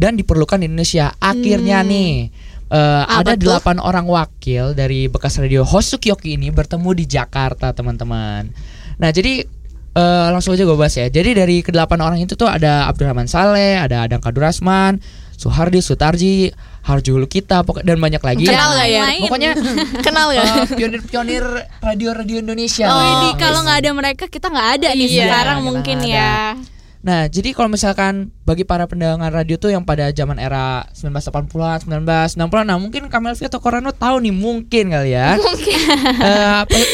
[0.01, 1.13] dan diperlukan di Indonesia.
[1.21, 2.33] Akhirnya nih
[2.73, 3.45] eh, ada tuh?
[3.45, 8.49] delapan orang wakil dari bekas radio Hosukyoki ini bertemu di Jakarta, teman-teman.
[8.97, 9.45] Nah, jadi
[9.93, 11.13] eh, langsung aja gue bahas ya.
[11.13, 15.05] Jadi dari kedelapan orang itu tuh ada Abdurrahman Saleh, ada Adang Kadurasman,
[15.37, 16.49] Suhardi, Sutarji,
[16.81, 18.49] Harjul kita, dan banyak lagi.
[18.49, 19.03] Kenal nggak ya?
[19.05, 19.21] Lain.
[19.29, 19.53] Pokoknya
[20.07, 20.45] Kenal gak?
[20.49, 21.45] eh, pionir-pionir
[21.85, 22.89] radio-radio Indonesia.
[22.89, 26.57] Oh, ini kalau nggak ada mereka kita nggak ada nih Iya, sekarang mungkin nggak ya.
[27.01, 32.65] Nah, jadi kalau misalkan bagi para pendengar radio tuh yang pada zaman era 1980-an, 1990-an,
[32.69, 35.41] nah mungkin Kamelvi atau Korano tahu nih mungkin kali ya.
[35.41, 35.81] Mungkin.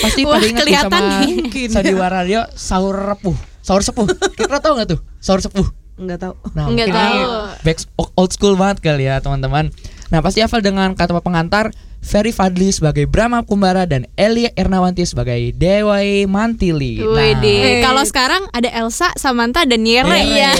[0.06, 1.66] pasti Wah, pada ingat sama nih.
[1.66, 3.34] Sandiwara Radio sahur repuh.
[3.66, 4.06] Sahur sepuh.
[4.38, 5.00] Kira tahu nggak tuh?
[5.18, 5.66] Sahur sepuh.
[5.98, 6.34] Enggak tahu.
[6.54, 7.64] Nah, Nggak mungkin ini tahu.
[7.66, 7.78] back
[8.14, 9.74] old school banget kali ya, teman-teman.
[10.06, 15.50] Nah, pasti hafal dengan kata pengantar Ferry Fadli sebagai Brahma Kumbara dan Elia Ernawanti sebagai
[15.50, 17.02] Dewai Mantili.
[17.02, 20.30] Nah, Eh, kalau sekarang ada Elsa, Samantha dan Yere Yere.
[20.30, 20.50] ya.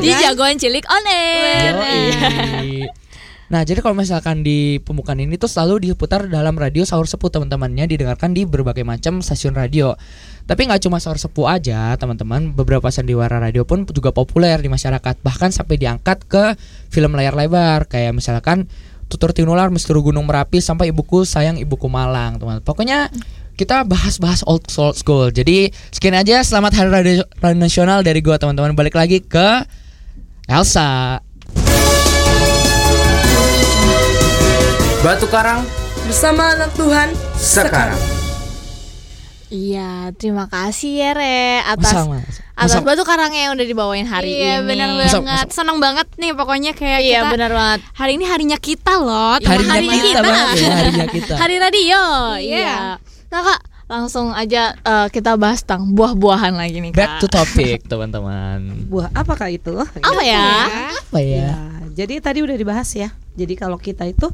[0.00, 1.72] Di jagoan cilik on air.
[1.76, 2.88] Yoi.
[3.44, 7.84] Nah, jadi kalau misalkan di pembukaan ini tuh selalu diputar dalam radio sahur sepuh teman-temannya
[7.86, 9.92] didengarkan di berbagai macam stasiun radio.
[10.44, 12.52] Tapi nggak cuma sahur sepuh aja, teman-teman.
[12.52, 16.52] Beberapa sandiwara radio pun juga populer di masyarakat, bahkan sampai diangkat ke
[16.92, 18.68] film layar lebar kayak misalkan
[19.08, 22.60] Tutur Tinular, Misteri Gunung Merapi sampai Ibuku Sayang Ibuku Malang, teman.
[22.60, 23.08] Pokoknya
[23.56, 25.32] kita bahas-bahas old old school.
[25.32, 28.76] Jadi sekian aja selamat Hari Radio, Radio Nasional dari gua teman-teman.
[28.76, 29.64] Balik lagi ke
[30.44, 31.24] Elsa.
[35.04, 35.60] Batu Karang
[36.04, 38.13] Bersama anak Tuhan sekarang.
[39.48, 41.04] Iya, terima kasih
[41.64, 42.20] atas Sama.
[42.54, 44.68] atas Masa- batu karangnya yang udah dibawain hari iya, ini.
[44.68, 45.46] benar Masa- banget.
[45.52, 47.80] Senang banget nih pokoknya kayak Iya, kita benar banget.
[47.92, 49.36] hari ini harinya kita loh.
[49.38, 51.34] Harinya Harinya kita banget ya, harinya kita.
[51.42, 52.00] Hari radio.
[52.38, 52.56] Iya.
[52.56, 52.78] Iya.
[53.28, 56.98] Nah, Kak, langsung aja eh, kita bahas tentang buah-buahan lagi nih, Kak.
[56.98, 58.88] Back to topic, teman-teman.
[58.88, 59.74] buah apakah itu?
[59.76, 60.46] Apa ya?
[61.04, 61.36] Apa ya?
[61.46, 61.58] Ya,
[61.92, 63.12] jadi tadi udah dibahas ya.
[63.34, 64.30] Jadi kalau kita itu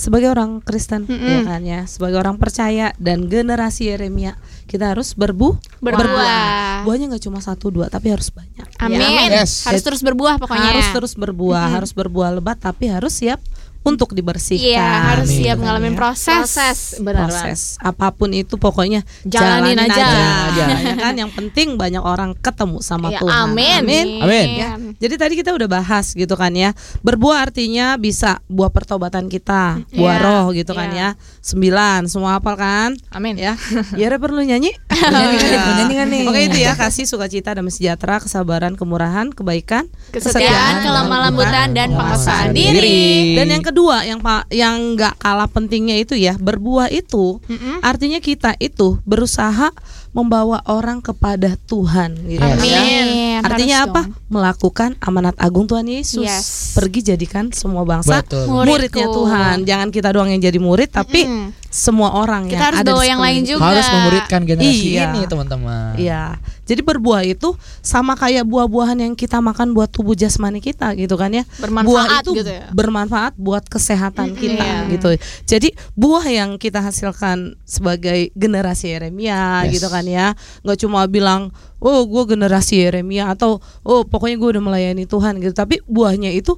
[0.00, 5.60] sebagai orang Kristen ya kan ya, sebagai orang percaya dan generasi Yeremia, kita harus berbu
[5.84, 6.88] Berbuah.
[6.88, 8.64] Buahnya nggak cuma satu dua, tapi harus banyak.
[8.80, 9.28] Amin.
[9.28, 9.68] Yes.
[9.68, 10.72] Harus terus berbuah pokoknya.
[10.72, 13.44] Harus terus berbuah, harus berbuah lebat, tapi harus siap
[13.80, 14.60] untuk dibersihkan.
[14.60, 15.40] Iya, harus Amin.
[15.40, 16.36] siap ngalamin proses.
[16.36, 20.04] Proses, benar proses apa pun itu pokoknya Jalanin aja.
[20.52, 20.64] aja.
[20.84, 23.80] ya kan yang penting banyak orang ketemu sama Ya, Tuhan amin.
[23.82, 24.46] amin Amin.
[24.52, 24.70] Ya.
[25.00, 26.76] Jadi tadi kita udah bahas gitu kan ya.
[27.00, 30.22] Berbuah artinya bisa buah pertobatan kita, buah Iya.
[30.22, 31.08] roh gitu kan ya.
[31.40, 32.90] Sembilan, semua hafal kan?
[33.16, 33.40] Amin.
[33.40, 33.56] Ya.
[34.00, 34.76] Yara perlu nyanyi?
[35.00, 35.56] Nyanyi nggak nih?
[35.56, 35.64] Ya.
[35.80, 36.22] Nyanyi nih?
[36.28, 42.52] Oke itu ya, kasih sukacita damai sejahtera, kesabaran, kemurahan, kebaikan, Kesetiaan, kelemah lembutan dan penguasaan
[42.52, 43.32] diri.
[43.40, 47.40] Dan yang kedua yang pak yang nggak kalah pentingnya itu ya berbuah itu
[47.80, 49.72] artinya kita itu berusaha
[50.10, 52.58] membawa orang kepada Tuhan gitu ya.
[52.58, 53.38] Amin.
[53.46, 54.02] Artinya Harus apa?
[54.02, 54.14] dong.
[54.30, 56.26] Melakukan amanat agung Tuhan Yesus.
[56.26, 56.69] Yes.
[56.80, 58.48] Pergi jadikan semua bangsa Betul.
[58.48, 59.16] muridnya Muridku.
[59.20, 59.56] Tuhan.
[59.62, 61.52] Jangan kita doang yang jadi murid, tapi Mm-mm.
[61.68, 63.62] semua orang Kita yang harus ada di yang lain juga.
[63.68, 65.04] Harus memuridkan generasi Iya.
[65.06, 65.92] ini teman-teman.
[65.94, 66.40] Iya.
[66.70, 71.34] Jadi berbuah itu sama kayak buah-buahan yang kita makan buat tubuh jasmani kita gitu kan
[71.34, 71.42] ya.
[71.58, 72.66] Bermanfaat buah itu gitu ya.
[72.70, 74.86] bermanfaat buat kesehatan kita iya.
[74.86, 75.18] gitu.
[75.50, 79.82] Jadi buah yang kita hasilkan sebagai generasi Yeremia Yes.
[79.82, 80.38] gitu kan ya.
[80.62, 81.50] nggak cuma bilang
[81.82, 85.50] oh gue generasi Yeremia atau oh pokoknya gue udah melayani Tuhan gitu.
[85.50, 86.54] Tapi buahnya itu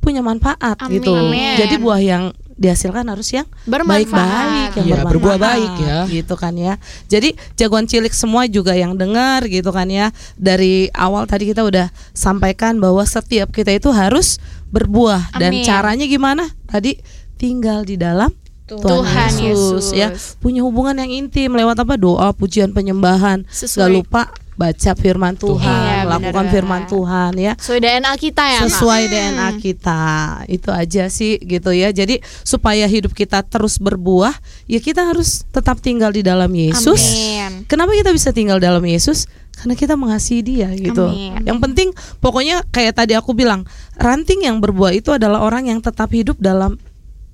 [0.00, 0.96] punya manfaat Amin.
[0.96, 1.12] gitu.
[1.12, 1.60] Amin.
[1.60, 4.04] Jadi buah yang dihasilkan harus yang Bermanfaat.
[4.04, 5.98] baik-baik yang bermanfaat berbuah baik ya.
[6.12, 6.76] gitu kan ya
[7.08, 11.88] jadi jagoan cilik semua juga yang dengar gitu kan ya dari awal tadi kita udah
[12.12, 14.36] sampaikan bahwa setiap kita itu harus
[14.68, 15.64] berbuah dan Amin.
[15.64, 17.00] caranya gimana tadi
[17.40, 18.28] tinggal di dalam
[18.70, 19.98] Tuhan, Tuhan Yesus, Yesus.
[19.98, 20.08] ya
[20.38, 23.80] punya hubungan yang intim lewat apa doa pujian penyembahan Sesuai.
[23.82, 24.22] gak lupa
[24.60, 26.52] baca firman Tuhan Iya, lakukan benar.
[26.52, 28.60] firman Tuhan ya Sesuai DNA kita ya.
[28.68, 30.02] Sesuai DNA kita
[30.52, 34.36] itu aja sih gitu ya jadi supaya hidup kita terus berbuah
[34.68, 37.64] ya kita harus tetap tinggal di dalam Yesus Amin.
[37.64, 39.24] kenapa kita bisa tinggal dalam Yesus
[39.56, 41.40] karena kita mengasihi dia gitu Amin.
[41.48, 43.64] yang penting pokoknya kayak tadi aku bilang
[43.96, 46.76] ranting yang berbuah itu adalah orang yang tetap hidup dalam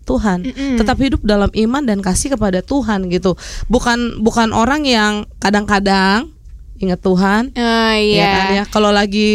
[0.07, 0.79] Tuhan, Mm-mm.
[0.79, 3.35] tetap hidup dalam iman dan kasih kepada Tuhan gitu.
[3.67, 6.31] Bukan bukan orang yang kadang-kadang
[6.79, 8.29] ingat Tuhan, Oh, ya iya.
[8.31, 9.31] kan ya kalau lagi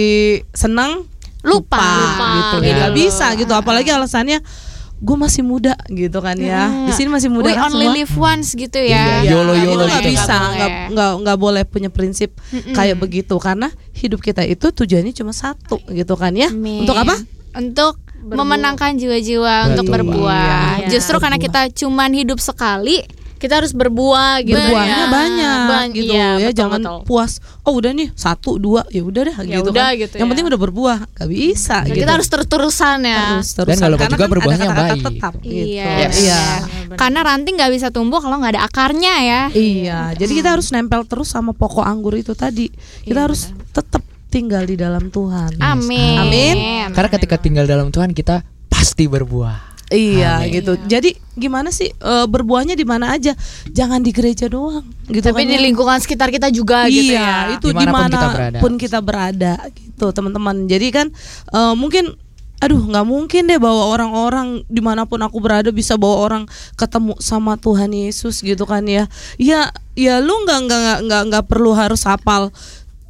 [0.52, 1.06] senang
[1.42, 1.82] Lupa.
[1.82, 2.28] Lupa.
[2.32, 2.76] gitu Gitu.
[2.76, 4.40] nggak bisa gitu apalagi alasannya
[5.02, 6.86] gue masih muda gitu kan ya Hmm.
[6.86, 9.26] di sini masih muda We kan only semua live once gitu ya.
[9.26, 10.12] Iya, YOLO, itu YOLO nggak gitu.
[10.14, 10.86] bisa Nggak nggak boleh.
[10.94, 12.72] nggak nggak boleh punya prinsip Mm-mm.
[12.72, 16.86] kayak begitu karena hidup kita itu tujuannya cuma satu gitu kan ya Amin.
[16.86, 17.18] untuk apa
[17.52, 20.86] Untuk memenangkan jiwa-jiwa untuk berbuah.
[20.86, 20.88] Iya.
[20.88, 23.02] Justru karena kita cuman hidup sekali,
[23.42, 24.54] kita harus berbuah gitu.
[24.54, 25.10] berbuahnya ya.
[25.10, 26.98] banyak Ban- gitu iya, ya betul, jangan betul.
[27.04, 27.32] puas
[27.62, 30.32] oh udah nih satu dua ya udah dah Ya gitu udah kan gitu yang ya.
[30.32, 33.18] penting udah berbuah gak bisa Ya, gitu Kita harus terus-terusan ya.
[33.34, 35.02] terus terus Dan nggak lupa juga berbuahnya yang baik.
[35.04, 35.90] tetap gitu Iya.
[36.00, 36.14] Yes.
[36.20, 36.44] iya
[36.92, 39.42] Karena ranting nggak bisa tumbuh kalau nggak ada akarnya ya.
[39.50, 42.68] Iya, jadi kita harus nempel terus sama pokok anggur itu tadi.
[43.02, 45.56] Kita harus tetap tinggal di dalam Tuhan.
[45.58, 46.20] Amin.
[46.20, 46.56] Amin.
[46.90, 49.71] Karena ketika tinggal dalam Tuhan kita pasti berbuah.
[49.92, 50.56] Iya Amin.
[50.56, 50.80] gitu.
[50.88, 53.36] Jadi gimana sih e, berbuahnya di mana aja?
[53.68, 55.64] Jangan di gereja doang, gitu Tapi kan di ya.
[55.68, 57.60] lingkungan sekitar kita juga gitu iya, ya.
[57.60, 58.60] itu kita berada.
[58.64, 60.66] pun kita berada gitu, teman-teman.
[60.72, 61.08] Jadi kan
[61.52, 62.16] e, mungkin
[62.62, 66.44] Aduh nggak mungkin deh bawa orang-orang di mana pun aku berada bisa bawa orang
[66.78, 69.10] ketemu sama Tuhan Yesus gitu kan ya
[69.42, 72.54] Ya ya lu nggak nggak nggak nggak nggak perlu harus hafal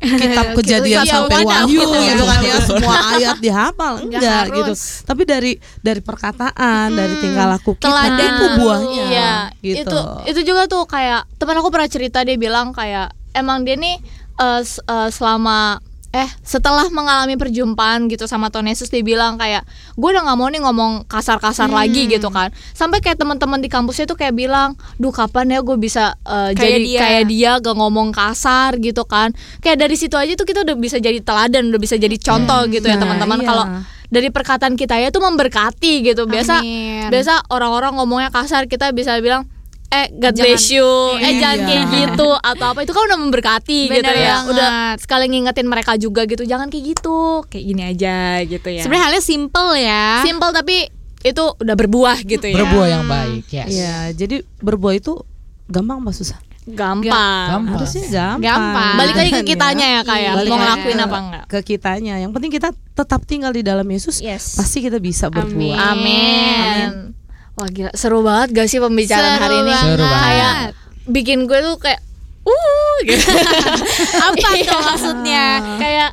[0.02, 1.94] kitab kejadian Iya, sampai wahyu gitu.
[1.94, 2.12] ya.
[2.12, 3.94] gitu kan ya semua ayat dihafal.
[4.02, 4.74] Nggak enggak gitu.
[5.04, 8.18] Tapi dari dari perkataan dari tingkah laku kita Teladan.
[8.28, 9.86] itu buahnya Iya, gitu.
[9.86, 9.98] itu
[10.28, 14.02] itu juga tuh kayak teman aku pernah cerita dia bilang kayak emang dia nih
[14.60, 15.78] s- eh, selama
[16.12, 19.64] eh setelah mengalami perjumpaan gitu sama Tuhan Yesus dia bilang kayak
[19.96, 24.04] gue udah nggak mau nih ngomong kasar-kasar lagi gitu kan sampai kayak teman-teman di kampusnya
[24.04, 27.00] tuh kayak bilang duh kapan ya gue bisa eh, Kayak jadi dia.
[27.00, 29.32] kayak dia gak ngomong kasar gitu kan
[29.64, 32.84] kayak dari situ aja tuh kita udah bisa jadi teladan udah bisa jadi contoh gitu
[32.84, 33.48] ya Nah, teman-teman iya.
[33.48, 33.66] kalau
[34.12, 37.08] dari perkataan kita ya tuh memberkati gitu biasa Amin.
[37.08, 39.48] biasa orang-orang ngomongnya kasar kita bisa bilang
[39.92, 40.88] eh God Jangan- bless you
[41.18, 41.38] eh Iya.
[41.38, 44.50] jangan kayak gitu atau apa itu kan udah memberkati gitu Bener ya banget.
[44.50, 49.06] udah sekali ngingetin mereka juga gitu jangan kayak gitu kayak gini aja gitu ya Sebenarnya
[49.06, 50.06] halnya simple ya.
[50.22, 50.88] simple tapi
[51.22, 53.68] itu udah berbuah gitu ya Berbuah yang baik, yes.
[53.70, 55.20] Iya, jadi berbuah itu
[55.68, 56.40] gampang apa susah?
[56.64, 57.74] gampang Gampang.
[57.74, 58.40] Harusnya gampang.
[58.40, 58.94] Gampang.
[58.96, 61.60] balik lagi ke Kan kitanya ya kayak Balik mau lagi ngelakuin ke- apa enggak Ke
[61.64, 62.16] kitanya.
[62.18, 64.18] Yang penting kita tetap tinggal di dalam Yesus.
[64.20, 64.56] Yes.
[64.56, 65.78] Pasti kita bisa berbuah.
[65.92, 67.18] amin
[67.58, 67.92] wah gila.
[67.94, 70.22] Seru banget gak sih pembicaraan Seru hari ini Seru banget.
[70.24, 70.54] kayak
[71.10, 72.00] bikin gue tuh kayak
[72.48, 73.26] uh gitu.
[74.26, 75.46] Apa tuh maksudnya?
[75.78, 76.12] kayak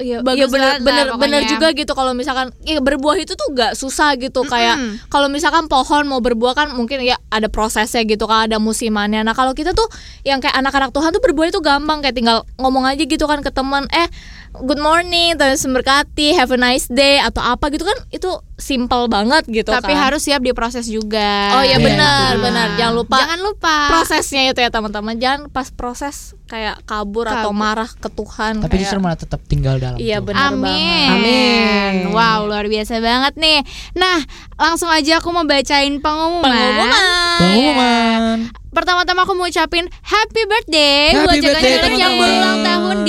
[0.00, 3.52] Iya, Bagus iya bener, banget lah bener, juga gitu kalau misalkan ya berbuah itu tuh
[3.52, 4.40] gak susah gitu.
[4.48, 4.80] Kayak
[5.12, 9.20] kalau misalkan pohon mau berbuah kan mungkin ya ada prosesnya gitu kan ada musimannya.
[9.20, 9.86] Nah kalau kita tuh
[10.24, 12.00] yang kayak anak-anak Tuhan tuh berbuah itu gampang.
[12.00, 14.08] Kayak tinggal ngomong aja gitu kan ke teman eh
[14.64, 18.30] good morning terus memberkati have a nice day atau apa gitu kan itu
[18.60, 20.00] simple banget gitu Tapi kan.
[20.06, 21.52] harus siap diproses juga.
[21.52, 22.44] oh ya Iya, benar betul.
[22.44, 23.76] benar jangan lupa Jangan lupa.
[23.88, 27.56] prosesnya itu ya teman-teman jangan pas proses kayak kabur, atau Kabur.
[27.56, 30.60] marah ke Tuhan Tapi kayak- justru malah tetap tinggal dalam iya benar Amin.
[30.60, 31.94] banget Amin.
[32.10, 33.60] Wow, luar biasa banget nih.
[33.92, 34.18] Nah,
[34.56, 36.50] langsung aja aku mau bacain pengumuman.
[36.50, 38.36] pengumuman Pengumuman.
[38.70, 42.14] pertama-tama aku mau ucapin happy birthday Happy buat Cilik yang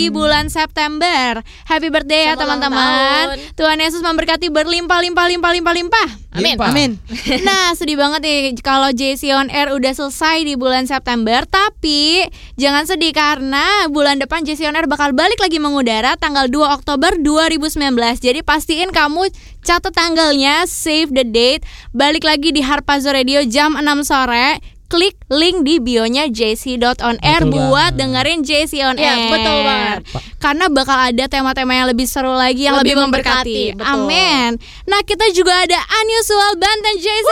[0.01, 1.45] di bulan September.
[1.69, 3.25] Happy birthday ya Selamat ulang teman-teman.
[3.53, 6.09] Tuhan Yesus memberkati berlimpah-limpah-limpah-limpah-limpah.
[6.33, 6.57] Amin.
[6.57, 6.69] Limpah.
[6.73, 6.91] Amin.
[7.45, 12.23] Nah sedih banget nih kalau JC on Air udah selesai di bulan September Tapi
[12.55, 17.19] jangan sedih karena bulan depan JC on Air bakal balik lagi mengudara tanggal 2 Oktober
[17.19, 17.93] 2019
[18.23, 19.27] Jadi pastiin kamu
[19.61, 25.63] catat tanggalnya, save the date Balik lagi di Harpazo Radio jam 6 sore Klik link
[25.63, 27.95] di bionya jc.onair Betul buat banget.
[27.95, 29.31] dengerin JC on Iya, Air.
[29.31, 29.99] betul banget.
[30.37, 33.87] Karena bakal ada tema-tema yang lebih seru lagi Yang lebih, Lebih memberkati, memberkati.
[33.89, 34.49] Amin.
[34.85, 37.29] Nah kita juga ada unusual Banten JC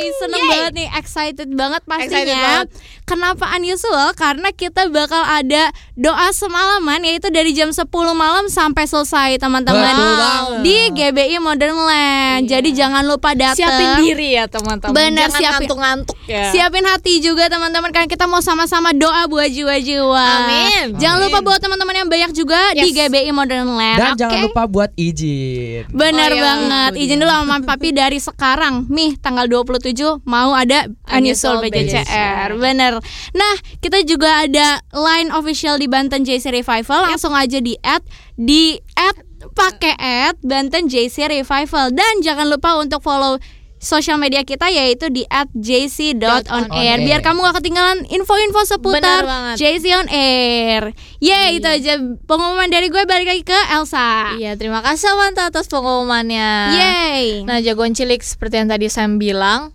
[0.00, 0.50] Yeay, seneng Yeay.
[0.50, 2.38] banget nih, excited banget Excited pastinya.
[2.38, 2.66] banget.
[3.04, 4.08] Kenapa unusual?
[4.12, 5.62] Karena kita bakal ada
[5.94, 10.60] doa semalaman yaitu dari jam 10 malam sampai selesai teman-teman banget.
[10.60, 12.46] di GBI Modern Land.
[12.46, 13.56] Jadi jangan lupa datang.
[13.58, 14.92] Siapin diri ya teman-teman.
[14.92, 15.52] Benar, Jangan siapin.
[15.64, 16.44] ngantuk-ngantuk ya.
[16.50, 20.26] Siapin hati juga teman-teman karena kita mau sama-sama doa buat jiwa-jiwa.
[20.44, 20.84] Amin.
[20.94, 21.26] Jangan Amin.
[21.26, 23.08] lupa buat teman-teman yang banyak juga di Yes.
[23.08, 23.98] GBI Modern Land.
[23.98, 24.18] Dan Oke?
[24.18, 25.88] jangan lupa buat izin.
[25.90, 26.44] Benar Oh, iya.
[26.44, 26.92] banget.
[26.98, 28.84] Izin dulu sama Mami Papi dari sekarang.
[28.86, 29.87] Mih tanggal 27
[30.24, 32.56] mau ada Unusual BJCR.
[32.56, 33.00] Bener.
[33.32, 37.12] Nah, kita juga ada line official di Banten JC Revival.
[37.12, 38.04] Langsung aja di add
[38.38, 39.16] di add
[39.54, 43.38] pakai add Banten JC Revival dan jangan lupa untuk follow
[43.78, 49.22] sosial media kita yaitu di at jc.onair biar kamu gak ketinggalan info-info seputar.
[49.54, 50.92] JC on Air.
[51.22, 54.34] Yeay, itu aja pengumuman dari gue balik lagi ke Elsa.
[54.38, 56.50] Iya, terima kasih Samantha atas pengumumannya.
[56.74, 57.24] Yeay.
[57.46, 59.70] Nah, jagoan cilik seperti yang tadi Sam bilang,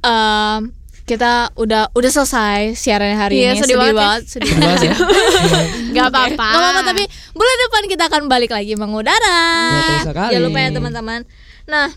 [0.00, 0.60] em,
[1.02, 3.60] kita udah udah selesai siaran hari Iya, ini.
[3.60, 4.14] sedih banget ya.
[4.32, 4.94] sedih Bahas ya.
[5.90, 6.46] Gak apa-apa.
[6.46, 9.42] Gak apa-apa, tapi bulan depan kita akan balik lagi mengudara.
[9.74, 10.30] Betul sekali.
[10.30, 11.20] Jangan lupa ya teman-teman.
[11.66, 11.88] Nah,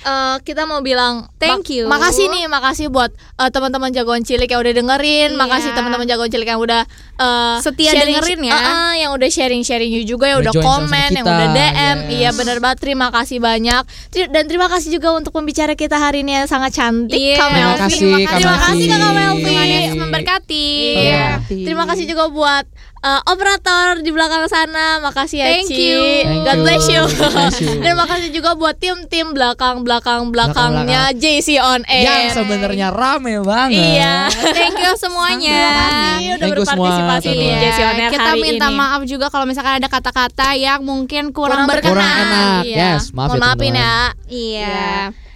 [0.00, 1.86] eh, kita mau bilang Thank you.
[1.86, 5.30] Makasih nih, makasih buat eh, teman-teman jagoan cilik yang udah dengerin.
[5.32, 5.38] Iya.
[5.38, 6.82] Makasih teman-teman jagoan cilik yang udah
[7.14, 8.52] eh, Setia dengerin ya.
[8.52, 11.96] Eh, eh, yang udah sharing-sharing juga, yang Udah komen, yang udah DM.
[12.04, 12.10] yes.
[12.10, 12.78] Iya bener banget.
[12.80, 13.82] Terima kasih banyak.
[14.30, 17.36] Dan terima kasih juga untuk pembicara kita hari ini yang sangat cantik, Iya.
[17.36, 18.98] Kak Terima kasih, Kak Terima kasih Melvi.
[18.98, 19.44] Kak Melvi.
[19.44, 20.66] Tuhan Yesus memberkati.
[20.98, 21.24] Iya.
[21.38, 21.60] Memberkati.
[21.64, 22.64] Terima kasih juga buat
[22.98, 24.98] eh, operator di belakang sana.
[24.98, 25.78] Makasih ya, Thank Ci.
[25.78, 26.00] you.
[26.24, 26.64] Thank God you.
[26.64, 27.02] bless you.
[27.04, 27.70] God bless you.
[27.84, 32.04] Dan makasih juga buat tim-tim belakang-belakang belakangnya JC on Air.
[32.04, 33.78] Yang sebenarnya rame banget.
[33.78, 34.16] Iya.
[34.30, 35.58] Thank you semuanya.
[35.58, 37.46] Terima kasih udah Thank you semua, berpartisipasi di.
[37.48, 38.76] JC on Air kita hari minta ini.
[38.76, 41.92] maaf juga kalau misalkan ada kata-kata yang mungkin kurang, Kurang berkenan.
[41.94, 42.62] Kurang enak.
[42.64, 42.78] Iya.
[42.96, 43.96] Yes, maaf Mohon ya, maafin ya.
[44.28, 44.86] Iya.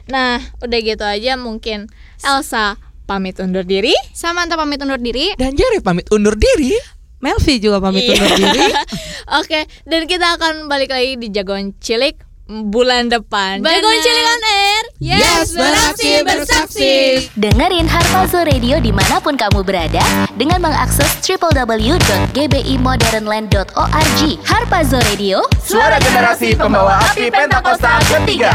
[0.02, 1.86] Nah, udah gitu aja mungkin
[2.20, 3.94] Elsa pamit undur diri.
[4.12, 5.30] Samantha pamit undur diri.
[5.36, 6.74] Dan Jerry pamit undur diri.
[7.22, 8.18] Melvi juga pamit Iya.
[8.18, 8.62] undur diri.
[9.40, 13.62] Oke, dan kita akan balik lagi di Jagoan Cilik bulan depan.
[13.62, 14.82] Jagoan Cilik on air.
[14.98, 16.92] Yes, beraksi, bersaksi.
[17.32, 20.02] Dengerin Harpazo Radio di mana pun kamu berada
[20.34, 24.20] dengan mengakses www.gbimodernland.org.
[24.42, 28.52] Harpazo Radio, Suara generasi pembawa api Pentakosta ketiga.